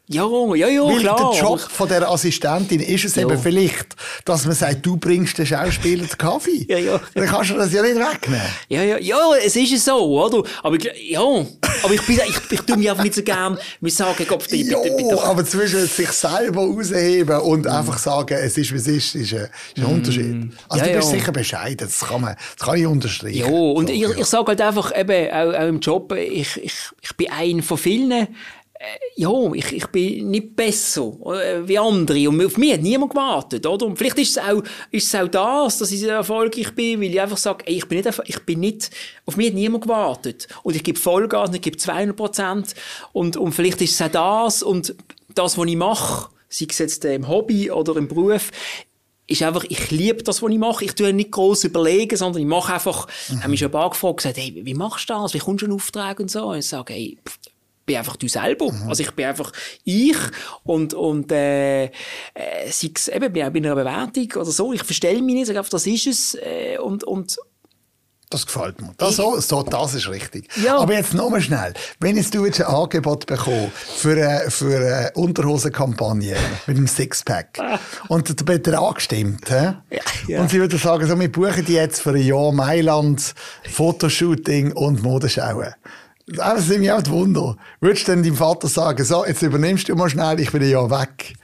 Ja, 0.07 0.27
ja, 0.55 0.69
ja, 0.69 0.85
Weil 0.85 0.99
klar. 0.99 1.33
der 1.33 1.40
Job 1.40 1.61
von 1.61 1.88
der 1.88 2.11
Assistentin 2.11 2.81
ist 2.81 3.07
es 3.07 3.14
ja. 3.14 3.23
eben 3.23 3.38
vielleicht, 3.38 3.97
dass 4.27 4.45
man 4.45 4.55
sagt, 4.55 4.85
du 4.85 4.99
bringst 4.99 5.38
den 5.38 5.47
Schauspieler 5.47 6.05
den 6.05 6.19
Kaffee. 6.19 6.67
Ja, 6.69 6.77
ja. 6.77 7.01
Dann 7.14 7.25
kannst 7.25 7.53
du 7.53 7.55
das 7.55 7.73
ja 7.73 7.81
nicht 7.81 7.97
wegnehmen. 7.97 8.43
Ja, 8.69 8.83
ja, 8.83 8.99
ja, 8.99 9.17
es 9.43 9.57
ist 9.57 9.83
so, 9.83 9.95
oder? 9.95 10.47
Aber 10.62 10.77
ja, 10.79 11.21
aber 11.21 11.95
ich, 11.95 12.03
bin, 12.07 12.21
ich, 12.29 12.53
ich 12.53 12.61
tue 12.61 12.77
mich 12.77 12.90
einfach 12.90 13.03
nicht 13.03 13.14
so 13.14 13.23
gern, 13.23 13.57
mir 13.81 13.90
sagen, 13.90 14.27
Gott, 14.29 14.47
bitte, 14.51 14.77
bitte, 14.77 14.95
bitte. 14.95 15.23
aber 15.23 15.43
zwischen 15.47 15.87
sich 15.87 16.11
selber 16.11 16.61
rausheben 16.61 17.40
und 17.40 17.64
mm. 17.64 17.69
einfach 17.69 17.97
sagen, 17.97 18.37
es 18.38 18.59
ist, 18.59 18.73
wie 18.73 18.77
es 18.77 18.87
ist, 18.87 19.14
ist 19.14 19.33
ein, 19.33 19.40
ist 19.40 19.51
ein 19.77 19.85
mm. 19.85 19.87
Unterschied. 19.87 20.53
Also 20.69 20.85
ja, 20.85 20.90
du 20.90 20.99
bist 20.99 21.12
ja. 21.12 21.19
sicher 21.19 21.33
bescheiden, 21.33 21.77
das 21.79 22.01
kann 22.01 22.21
man, 22.21 22.37
das 22.59 22.67
kann 22.67 22.79
ich 22.79 22.87
unterstreichen. 22.87 23.38
Ja, 23.38 23.47
und 23.47 23.88
so, 23.88 23.95
ich, 23.95 24.19
ich 24.19 24.27
sage 24.27 24.49
halt 24.49 24.61
einfach, 24.61 24.93
eben, 24.95 25.31
auch, 25.31 25.55
auch 25.55 25.69
im 25.69 25.81
Job, 25.81 26.12
ich, 26.12 26.62
ich, 26.62 26.75
ich 27.01 27.17
bin 27.17 27.29
ein 27.31 27.62
von 27.62 27.79
vielen, 27.79 28.11
äh, 28.12 28.27
ja, 29.16 29.53
ich, 29.53 29.73
ich 29.73 29.87
bin 29.88 30.31
nicht 30.31 30.57
besser 30.57 31.12
äh, 31.27 31.66
wie 31.66 31.79
andere. 31.79 32.29
Und 32.29 32.44
auf 32.44 32.57
mich 32.57 32.73
hat 32.73 32.83
niemand 32.83 33.12
gewartet, 33.12 33.66
oder? 33.66 33.87
Und 33.87 33.97
vielleicht 33.97 34.18
ist 34.18 34.37
es 34.37 34.38
auch, 34.38 34.62
ist 34.90 35.07
es 35.07 35.14
auch 35.14 35.29
das, 35.29 35.79
dass 35.79 35.92
ich 35.92 36.01
so 36.01 36.09
erfolgreich 36.09 36.75
bin, 36.75 37.01
weil 37.01 37.11
ich 37.11 37.20
einfach 37.20 37.37
sage, 37.37 37.64
ey, 37.66 37.77
ich 37.77 37.87
bin 37.87 37.99
nicht, 37.99 38.20
ich 38.27 38.38
bin 38.40 38.61
nicht, 38.61 38.90
auf 39.27 39.37
mich 39.37 39.49
hat 39.49 39.55
niemand 39.55 39.85
gewartet. 39.85 40.49
Und 40.62 40.77
ich 40.77 40.83
gebe 40.83 40.99
Vollgas 40.99 41.49
und 41.49 41.57
ich 41.57 41.62
gebe 41.62 41.77
200 41.77 42.16
Prozent. 42.16 42.75
Und, 43.12 43.37
und 43.37 43.53
vielleicht 43.53 43.81
ist 43.83 43.94
es 43.94 44.03
auch 44.03 44.47
das 44.47 44.62
und 44.62 44.94
das, 45.35 45.59
was 45.59 45.66
ich 45.66 45.77
mache, 45.77 46.31
sei 46.49 46.66
es 46.68 46.79
jetzt 46.79 47.05
im 47.05 47.29
Hobby 47.29 47.70
oder 47.70 47.97
im 47.97 48.09
Beruf, 48.09 48.51
ist 49.27 49.42
einfach, 49.42 49.64
ich 49.64 49.90
liebe 49.90 50.23
das, 50.23 50.42
was 50.42 50.51
ich 50.51 50.59
mache. 50.59 50.85
Ich 50.85 50.94
tue 50.94 51.12
nicht 51.12 51.31
groß 51.31 51.64
überlegen, 51.64 52.16
sondern 52.16 52.42
ich 52.42 52.49
mache 52.49 52.75
einfach, 52.75 53.09
mhm. 53.29 53.42
haben 53.42 53.51
mich 53.51 53.61
schon 53.61 53.68
ein 53.68 53.73
paar 53.73 53.90
gefragt, 53.90 54.18
gesagt, 54.18 54.37
hey, 54.37 54.61
wie 54.62 54.75
machst 54.75 55.09
du 55.09 55.14
das? 55.14 55.35
Wie 55.35 55.38
kommst 55.38 55.62
du 55.62 55.66
einen 55.66 55.75
Auftrag 55.75 56.20
und 56.20 56.31
so? 56.31 56.49
Und 56.49 56.59
ich 56.59 56.68
sage, 56.68 56.92
hey, 56.92 57.18
bin 57.85 57.97
einfach 57.97 58.16
du 58.16 58.29
selber. 58.29 58.73
Mhm. 58.73 58.88
Also 58.88 59.03
ich 59.03 59.11
bin 59.12 59.27
einfach 59.27 59.53
ich 59.85 60.16
und, 60.62 60.94
und 60.94 61.31
äh, 61.33 61.85
äh, 61.85 61.90
sei 62.70 62.90
es 62.94 63.09
eben 63.09 63.33
bei 63.33 63.44
einer 63.44 63.75
Bewertung 63.75 64.29
oder 64.35 64.51
so, 64.51 64.73
ich 64.73 64.83
verstelle 64.83 65.23
mich 65.23 65.35
nicht, 65.35 65.47
sage 65.47 65.59
einfach, 65.59 65.70
das 65.70 65.87
ist 65.87 66.07
es 66.07 66.35
äh, 66.35 66.79
und, 66.79 67.05
und 67.05 67.37
das 68.35 68.47
gefällt 68.47 68.81
mir. 68.81 68.92
Das, 68.97 69.14
so, 69.14 69.38
so, 69.38 69.62
das 69.62 69.94
ist 69.94 70.09
richtig. 70.09 70.49
Ja. 70.61 70.79
Aber 70.79 70.94
jetzt 70.94 71.14
nochmal 71.14 71.40
schnell. 71.40 71.73
Wenn 72.01 72.16
jetzt 72.16 72.35
du 72.35 72.44
jetzt 72.44 72.61
ein 72.61 72.66
Angebot 72.66 73.27
bekommst 73.27 73.70
für 73.77 74.12
eine, 74.12 74.51
für 74.51 74.77
eine 74.77 75.12
Unterhosenkampagne 75.14 76.37
mit 76.66 76.77
einem 76.77 76.88
Sixpack 76.88 77.61
und 78.09 78.29
der 78.29 78.44
Betrag 78.44 79.01
stimmt, 79.01 79.49
ja, 79.51 79.85
ja. 80.27 80.40
und 80.40 80.51
sie 80.51 80.59
würde 80.59 80.79
sagen, 80.79 81.07
so, 81.07 81.18
wir 81.20 81.31
buchen 81.31 81.64
die 81.64 81.75
jetzt 81.75 82.01
für 82.01 82.11
ein 82.11 82.27
Jahr 82.27 82.51
Mailand 82.51 83.35
Fotoshooting 83.70 84.73
und 84.73 85.03
Modeschauen. 85.03 85.75
Das 86.27 86.67
sind 86.67 86.81
mir 86.81 86.97
auch 86.97 87.03
die 87.03 87.11
Wunder. 87.11 87.57
Würdest 87.81 88.09
du 88.09 88.13
denn 88.13 88.23
deinem 88.23 88.37
Vater 88.37 88.69
sagen, 88.69 89.05
so, 89.05 89.27
jetzt 89.27 89.43
übernimmst 89.43 89.89
du 89.89 89.95
mal 89.95 90.09
schnell, 90.09 90.41
ich 90.41 90.51
bin 90.51 90.63
ein 90.63 90.71
Jahr 90.71 90.91
weg? 90.91 91.35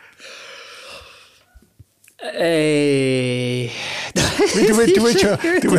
Äh. 2.35 3.69
du, 4.55 4.67
du, 4.67 4.87
du, 4.87 5.69
du, 5.69 5.79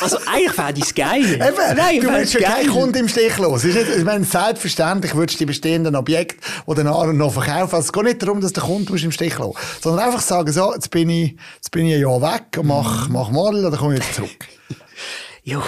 also 0.00 0.16
eigentlich 0.26 0.52
fände 0.52 0.78
ich 0.78 0.84
es 0.84 0.94
geil. 0.94 1.24
Eben, 1.24 1.76
Nein, 1.76 2.00
du 2.00 2.12
willst 2.12 2.34
ja 2.34 2.50
keinen 2.50 2.70
Kunden 2.70 2.98
im 2.98 3.08
Stich 3.08 3.36
los. 3.38 3.64
Ich 3.64 4.04
meine, 4.04 4.24
selbstverständlich 4.24 5.14
würdest 5.14 5.40
du 5.40 5.44
die 5.44 5.46
bestehenden 5.46 5.96
Objekte, 5.96 6.36
die 6.68 6.74
dann 6.74 7.16
noch 7.16 7.32
verkaufen. 7.32 7.74
Also 7.74 7.86
es 7.86 7.92
geht 7.92 8.04
nicht 8.04 8.22
darum, 8.22 8.40
dass 8.40 8.52
der 8.52 8.62
Kunde 8.64 8.96
im 8.96 9.12
Stich 9.12 9.38
los 9.38 9.56
sondern 9.80 10.06
einfach 10.06 10.20
sagen, 10.20 10.52
so, 10.52 10.72
jetzt 10.74 10.90
bin 10.90 11.08
ich, 11.08 11.36
jetzt 11.56 11.70
bin 11.70 11.86
ich 11.86 11.94
ein 11.94 12.00
Jahr 12.00 12.20
weg 12.20 12.58
und 12.58 12.66
mach, 12.66 13.08
mach 13.08 13.30
Model, 13.30 13.62
dann 13.62 13.76
komme 13.76 13.94
ich 13.94 14.00
wieder 14.00 14.12
zurück. 14.12 14.46
ja. 15.42 15.62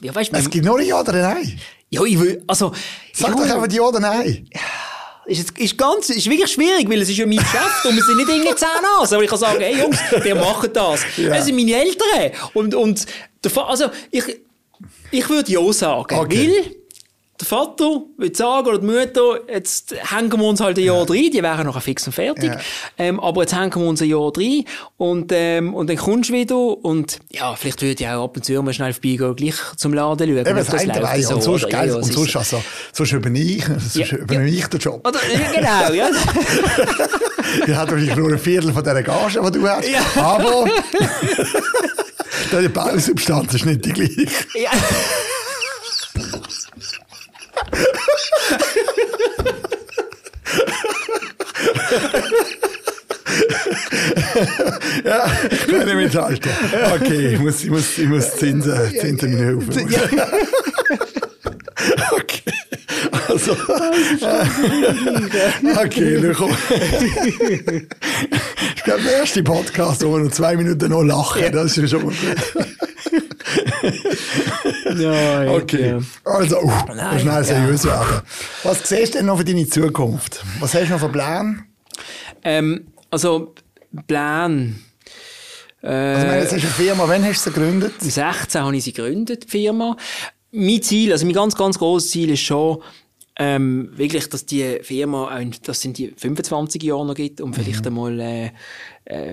Ja, 0.00 0.14
weißt, 0.14 0.32
es 0.32 0.50
gibt 0.50 0.64
nur 0.64 0.80
Ja 0.80 1.00
oder 1.00 1.14
ein 1.14 1.20
Nein. 1.22 1.60
Ja, 1.90 2.02
ich 2.04 2.18
will, 2.18 2.42
also... 2.46 2.72
Sag 3.12 3.30
ja, 3.30 3.34
doch 3.36 3.54
einfach 3.54 3.72
Ja 3.72 3.82
oder 3.82 4.00
Nein. 4.00 4.48
Ist, 5.26 5.58
ist, 5.58 5.76
ganz, 5.76 6.08
ist 6.10 6.28
wirklich 6.30 6.52
schwierig, 6.52 6.88
weil 6.88 7.02
es 7.02 7.08
ist 7.08 7.18
ja 7.18 7.26
mein 7.26 7.38
Geschäft 7.38 7.84
und 7.84 7.96
wir 7.96 8.02
sind 8.02 8.16
nicht 8.16 8.28
irgendwie 8.28 8.54
zehn 8.54 8.68
Nase. 8.98 9.16
Aber 9.16 9.24
ich 9.24 9.30
kann 9.30 9.38
sagen, 9.38 9.60
hey 9.60 9.80
Jungs, 9.80 9.98
wir 10.22 10.34
machen 10.36 10.70
das. 10.72 11.00
Ja. 11.16 11.30
Das 11.30 11.46
sind 11.46 11.56
meine 11.56 11.74
Eltern. 11.74 12.32
Und, 12.54 12.74
und, 12.74 13.06
also, 13.56 13.90
ich, 14.10 14.24
ich 15.10 15.28
würde 15.28 15.50
Ja 15.50 15.72
sagen. 15.72 16.16
Okay. 16.16 16.48
Weil, 16.48 16.76
der 17.40 17.46
Vater 17.46 18.02
will 18.16 18.34
sagen, 18.34 18.68
oder 18.68 18.78
die 18.78 18.86
Mutter, 18.86 19.40
jetzt 19.52 19.94
hängen 20.10 20.32
wir 20.32 20.44
uns 20.44 20.60
halt 20.60 20.78
ein 20.78 20.84
Jahr 20.84 20.98
ja. 20.98 21.02
rein, 21.04 21.30
die 21.30 21.42
wären 21.42 21.66
noch 21.66 21.80
fix 21.80 22.06
und 22.06 22.12
fertig, 22.12 22.50
ja. 22.50 22.60
ähm, 22.98 23.20
aber 23.20 23.42
jetzt 23.42 23.54
hängen 23.54 23.74
wir 23.74 23.86
uns 23.86 24.02
ein 24.02 24.08
Jahr 24.08 24.32
rein 24.36 24.64
und, 24.96 25.30
ähm, 25.32 25.74
und 25.74 25.88
dann 25.88 25.96
kommst 25.96 26.30
du 26.30 26.34
wieder 26.34 26.56
und 26.56 27.18
ja, 27.30 27.54
vielleicht 27.56 27.82
würde 27.82 28.02
ich 28.02 28.08
auch 28.08 28.24
ab 28.24 28.36
und 28.36 28.44
zu 28.44 28.62
mal 28.62 28.72
schnell 28.72 28.92
vorbeigehen, 28.92 29.36
gleich 29.36 29.56
zum 29.76 29.94
Laden 29.94 30.28
schauen. 30.28 30.38
Eben, 30.38 30.56
das, 30.56 30.66
das 30.66 30.86
läuft 30.86 31.22
so, 31.22 31.34
und 31.34 31.42
sonst, 31.42 31.70
geil, 31.70 31.88
ja, 31.88 31.94
und 31.96 32.04
sonst, 32.04 32.36
also, 32.36 32.62
sonst 32.92 33.12
übernehme 33.12 33.50
ich, 33.50 33.64
sonst 33.64 34.10
ja, 34.12 34.16
übernehme 34.16 34.48
ich 34.48 34.66
den 34.66 34.80
Job. 34.80 35.06
Oder, 35.06 35.20
genau, 35.54 35.92
ja. 35.92 36.08
ich 37.66 37.74
habe 37.74 37.92
natürlich 37.92 38.16
nur 38.16 38.32
ein 38.32 38.38
Viertel 38.38 38.72
von 38.72 38.82
dieser 38.82 39.02
Gage, 39.02 39.40
die 39.40 39.58
du 39.58 39.68
hast, 39.68 40.16
aber 40.16 40.66
die 42.62 42.68
Bausubstanz 42.68 43.54
ist 43.54 43.66
nicht 43.66 43.84
die 43.84 43.92
gleiche. 43.92 44.26
Ja. 55.04 55.04
ja, 55.04 55.26
ich 55.50 55.66
kann 55.66 55.84
nicht 55.84 55.96
mithalten. 55.96 56.50
Okay, 56.94 57.34
ich 57.34 57.40
muss, 57.40 57.64
ich 57.64 57.70
muss, 57.70 57.98
ich 57.98 58.08
muss 58.08 58.36
Zinsen, 58.36 58.74
Zinsen 59.00 59.30
mir 59.34 59.44
helfen. 59.46 59.72
okay. 62.12 62.42
Also, 63.28 63.52
okay, 65.76 66.32
komm. 66.36 66.56
ich 68.76 68.82
glaube, 68.84 69.02
der 69.02 69.18
erste 69.18 69.42
Podcast, 69.42 70.04
wo 70.04 70.12
wir 70.12 70.24
noch 70.24 70.32
zwei 70.32 70.56
Minuten 70.56 70.90
noch 70.90 71.02
lachen, 71.02 71.52
das 71.52 71.76
ist 71.76 71.90
schon 71.90 72.04
mal 72.04 72.12
gut. 72.12 72.36
Ja, 74.94 75.52
Okay, 75.56 75.90
ja. 75.90 76.00
also, 76.24 76.62
uh, 76.62 76.72
Nein, 76.94 77.20
schnell 77.20 77.34
ja. 77.34 77.44
seriös 77.44 77.84
werden. 77.84 78.22
Was 78.62 78.88
siehst 78.88 79.14
du 79.14 79.18
denn 79.18 79.26
noch 79.26 79.38
für 79.38 79.44
deine 79.44 79.66
Zukunft? 79.66 80.44
Was 80.60 80.74
hast 80.74 80.88
du 80.88 80.92
noch 80.92 81.00
für 81.00 81.08
Pläne? 81.08 81.64
Ähm, 82.44 82.86
also, 83.10 83.54
Plan. 84.06 84.80
Also, 85.82 86.26
meine, 86.26 86.40
jetzt 86.40 86.52
hast 86.52 86.62
du 86.62 86.66
eine 86.66 86.76
Firma, 86.76 87.04
wann 87.06 87.24
hast 87.24 87.46
du 87.46 87.50
sie 87.50 87.54
gegründet? 87.54 87.94
16 88.00 88.60
habe 88.60 88.76
ich 88.76 88.84
sie 88.84 88.92
gegründet, 88.92 89.44
die 89.44 89.48
Firma. 89.48 89.96
Mein 90.52 90.82
Ziel, 90.82 91.12
also 91.12 91.24
mein 91.26 91.34
ganz, 91.34 91.54
ganz 91.54 91.78
grosses 91.78 92.10
Ziel 92.10 92.30
ist 92.30 92.40
schon, 92.40 92.82
ähm, 93.38 93.90
wirklich, 93.94 94.28
dass 94.28 94.46
die 94.46 94.78
Firma, 94.82 95.38
es 95.66 95.84
in 95.84 95.92
die 95.92 96.12
25 96.16 96.82
Jahre 96.82 97.06
noch 97.06 97.14
gibt 97.14 97.40
und 97.40 97.54
vielleicht 97.54 97.86
einmal, 97.86 98.18
äh, 98.18 98.46
äh, 98.46 98.50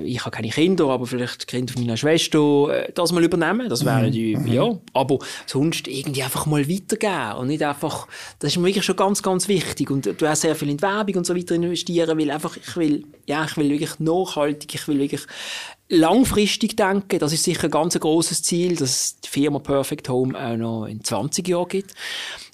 ich 0.03 0.19
habe 0.19 0.31
keine 0.31 0.49
Kinder, 0.49 0.89
aber 0.89 1.07
vielleicht 1.07 1.41
die 1.41 1.45
Kinder 1.47 1.73
von 1.73 1.81
meiner 1.81 1.97
Schwester, 1.97 2.69
äh, 2.69 2.91
das 2.93 3.11
mal 3.11 3.23
übernehmen. 3.23 3.69
Das 3.69 3.83
wäre 3.83 4.11
die, 4.11 4.37
ja. 4.45 4.77
Aber 4.93 5.17
sonst 5.47 5.87
irgendwie 5.87 6.21
einfach 6.21 6.45
mal 6.45 6.69
weitergeben 6.69 7.39
und 7.39 7.47
nicht 7.47 7.63
einfach, 7.63 8.07
das 8.39 8.51
ist 8.51 8.57
mir 8.57 8.67
wirklich 8.67 8.85
schon 8.85 8.95
ganz, 8.95 9.23
ganz 9.23 9.47
wichtig. 9.47 9.89
Und 9.89 10.05
du 10.05 10.27
hast 10.27 10.41
sehr 10.41 10.55
viel 10.55 10.69
in 10.69 10.77
die 10.77 10.83
Werbung 10.83 11.15
und 11.15 11.25
so 11.25 11.35
weiter 11.35 11.55
investieren, 11.55 12.19
weil 12.19 12.29
einfach, 12.29 12.55
ich 12.55 12.77
will, 12.77 13.05
ja, 13.25 13.45
ich 13.45 13.57
will 13.57 13.69
wirklich 13.69 13.99
nachhaltig, 13.99 14.75
ich 14.75 14.87
will 14.87 14.99
wirklich 14.99 15.25
langfristig 15.89 16.75
denken. 16.75 17.19
Das 17.19 17.33
ist 17.33 17.43
sicher 17.43 17.65
ein 17.65 17.71
ganz 17.71 17.99
grosses 17.99 18.43
Ziel, 18.43 18.75
dass 18.75 19.19
die 19.21 19.29
Firma 19.29 19.59
Perfect 19.59 20.07
Home 20.09 20.37
auch 20.39 20.57
noch 20.57 20.85
in 20.85 21.03
20 21.03 21.47
Jahren 21.47 21.67
gibt. 21.67 21.93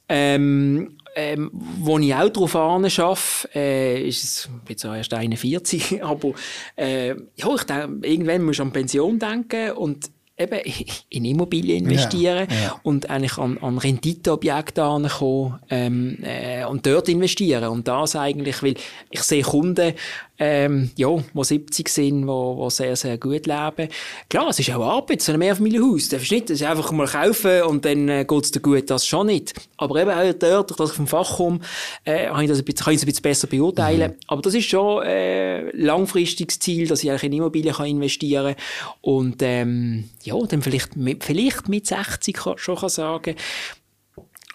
Ähm, 0.07 0.97
ähm, 1.15 1.49
wo 1.53 1.97
ich 1.99 2.13
auch 2.13 2.29
drauf 2.29 2.55
arbeite, 2.55 3.49
äh, 3.55 4.07
ist 4.07 4.23
es, 4.23 4.49
ich 4.61 4.67
bin 4.67 4.77
zwar 4.77 4.97
erst 4.97 5.13
41, 5.13 6.03
aber 6.03 6.33
äh, 6.75 7.09
ja, 7.09 7.55
ich 7.55 7.63
denke, 7.63 8.07
irgendwann 8.07 8.43
muss 8.43 8.55
ich 8.55 8.61
an 8.61 8.71
Pension 8.71 9.19
denken 9.19 9.71
und 9.71 10.09
eben 10.39 10.59
in 11.09 11.25
Immobilien 11.25 11.85
investieren 11.85 12.47
Ja, 12.49 12.55
ja. 12.55 12.79
und 12.83 13.09
eigentlich 13.09 13.37
an, 13.37 13.57
an 13.59 13.77
Renditeobjekte 13.77 14.83
ankommen 14.83 15.59
ähm, 15.69 16.17
äh, 16.23 16.65
und 16.65 16.85
dort 16.85 17.09
investieren. 17.09 17.69
Und 17.69 17.87
das 17.87 18.15
eigentlich, 18.15 18.63
weil 18.63 18.75
ich 19.11 19.21
sehe 19.21 19.43
Kunden, 19.43 19.93
ähm, 20.41 20.89
ja, 20.95 21.09
die 21.33 21.43
70 21.43 21.89
sind, 21.89 22.21
die, 22.21 22.25
die 22.25 22.69
sehr, 22.69 22.95
sehr 22.95 23.17
gut 23.17 23.45
leben. 23.45 23.89
Klar, 24.29 24.47
es 24.49 24.59
ist 24.59 24.71
auch 24.71 24.81
Arbeit, 24.81 25.21
so 25.21 25.33
ein 25.33 25.39
Mehrfamilienhaus. 25.39 26.07
Das 26.07 26.23
ist 26.23 26.31
nicht, 26.31 26.49
das 26.49 26.61
ist 26.61 26.67
einfach 26.67 26.91
mal 26.93 27.07
kaufen 27.07 27.63
und 27.63 27.83
dann 27.83 28.07
äh, 28.07 28.25
geht 28.25 28.45
es 28.45 28.51
dir 28.51 28.61
gut, 28.61 28.89
das 28.89 29.05
schon 29.05 29.27
nicht. 29.27 29.53
Aber 29.75 30.01
eben 30.01 30.11
auch 30.11 30.33
dort, 30.39 30.69
durch 30.69 30.77
das 30.77 30.91
ich 30.91 30.95
vom 30.95 31.07
Fach 31.07 31.35
komme, 31.37 31.59
äh, 32.05 32.27
kann 32.27 32.41
ich 32.41 32.49
das 32.49 32.59
ein 32.59 32.65
bisschen, 32.65 32.85
kann 32.85 32.93
ich 32.93 32.99
das 32.99 33.03
ein 33.03 33.07
bisschen 33.07 33.21
besser 33.23 33.47
beurteilen. 33.47 34.13
Aber 34.27 34.41
das 34.41 34.53
ist 34.53 34.65
schon 34.65 35.03
äh, 35.03 35.71
langfristiges 35.71 36.57
Ziel, 36.59 36.87
dass 36.87 37.03
ich 37.03 37.09
eigentlich 37.09 37.23
in 37.23 37.33
Immobilien 37.33 37.75
kann 37.75 37.87
investieren 37.87 38.55
kann. 38.55 38.93
Und 39.01 39.41
ähm, 39.41 40.05
ja, 40.23 40.28
dann 40.47 40.61
vielleicht 40.61 40.95
mit, 40.95 41.23
vielleicht 41.23 41.69
mit 41.69 41.87
60 41.87 42.35
kann, 42.35 42.57
schon 42.57 42.77
kann 42.77 42.89
sagen, 42.89 43.35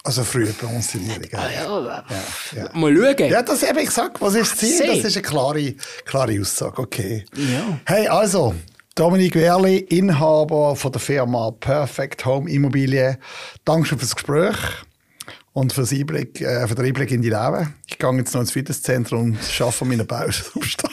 Also, 0.05 0.23
frühe 0.25 0.53
Pensionierung. 0.53 1.29
ah, 1.33 1.49
ja, 1.51 1.65
ja, 1.65 2.05
ja. 2.57 2.71
mal 2.75 2.95
schauen. 2.95 3.31
Ja, 3.31 3.43
das 3.43 3.63
eben, 3.63 3.79
ich 3.79 3.91
sag, 3.91 4.21
was 4.21 4.35
ist 4.35 4.53
das 4.53 4.59
Ziel? 4.59 4.87
Das 4.87 4.99
ist 4.99 5.17
eine 5.17 5.23
klare, 5.23 5.75
klare 6.05 6.39
Aussage, 6.41 6.79
okay. 6.83 7.25
Ja. 7.37 7.79
Hey, 7.87 8.09
also, 8.09 8.55
Dominik 8.95 9.35
Werli, 9.35 9.79
Inhaber 9.79 10.77
von 10.77 10.93
der 10.93 11.01
Firma 11.01 11.51
Perfect 11.53 12.25
Home 12.27 12.49
Immobilien. 12.51 13.17
Dankeschön 13.65 13.99
fürs 13.99 14.15
Gespräch 14.15 14.57
und 15.53 15.73
fürs 15.73 15.93
Einblick, 15.93 16.41
äh, 16.41 16.69
für 16.69 16.75
den 16.75 16.85
Einblick 16.87 17.11
in 17.11 17.23
die 17.23 17.31
Leben. 17.31 17.75
Ich 17.89 17.99
gehe 17.99 18.13
jetzt 18.19 18.35
noch 18.35 18.41
ins 18.41 18.53
Fitnesszentrum 18.53 19.21
und 19.33 19.61
arbeite 19.61 19.83
an 19.83 19.89
meiner 19.89 20.05
Bausubstanz. 20.05 20.93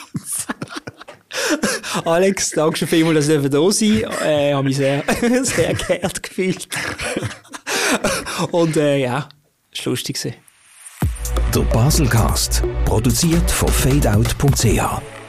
Alex, 2.06 2.52
danke 2.52 2.78
schon 2.78 2.88
vielmals, 2.88 3.28
dass 3.28 3.44
ich 3.44 3.50
da 3.50 3.72
sein. 3.72 4.04
Äh, 4.26 4.54
habe 4.54 4.64
mich 4.64 4.78
sehr, 4.78 5.04
sehr 5.44 5.74
geehrt 5.74 6.24
gefühlt. 6.24 6.68
Und 8.52 8.78
äh, 8.78 8.98
ja, 8.98 9.30
es 9.72 9.86
war 9.86 9.92
lustig. 9.92 10.20
Der 11.54 11.62
Baselcast, 11.62 12.64
produziert 12.86 13.50
von 13.52 13.70
fadeout.ch. 13.70 15.21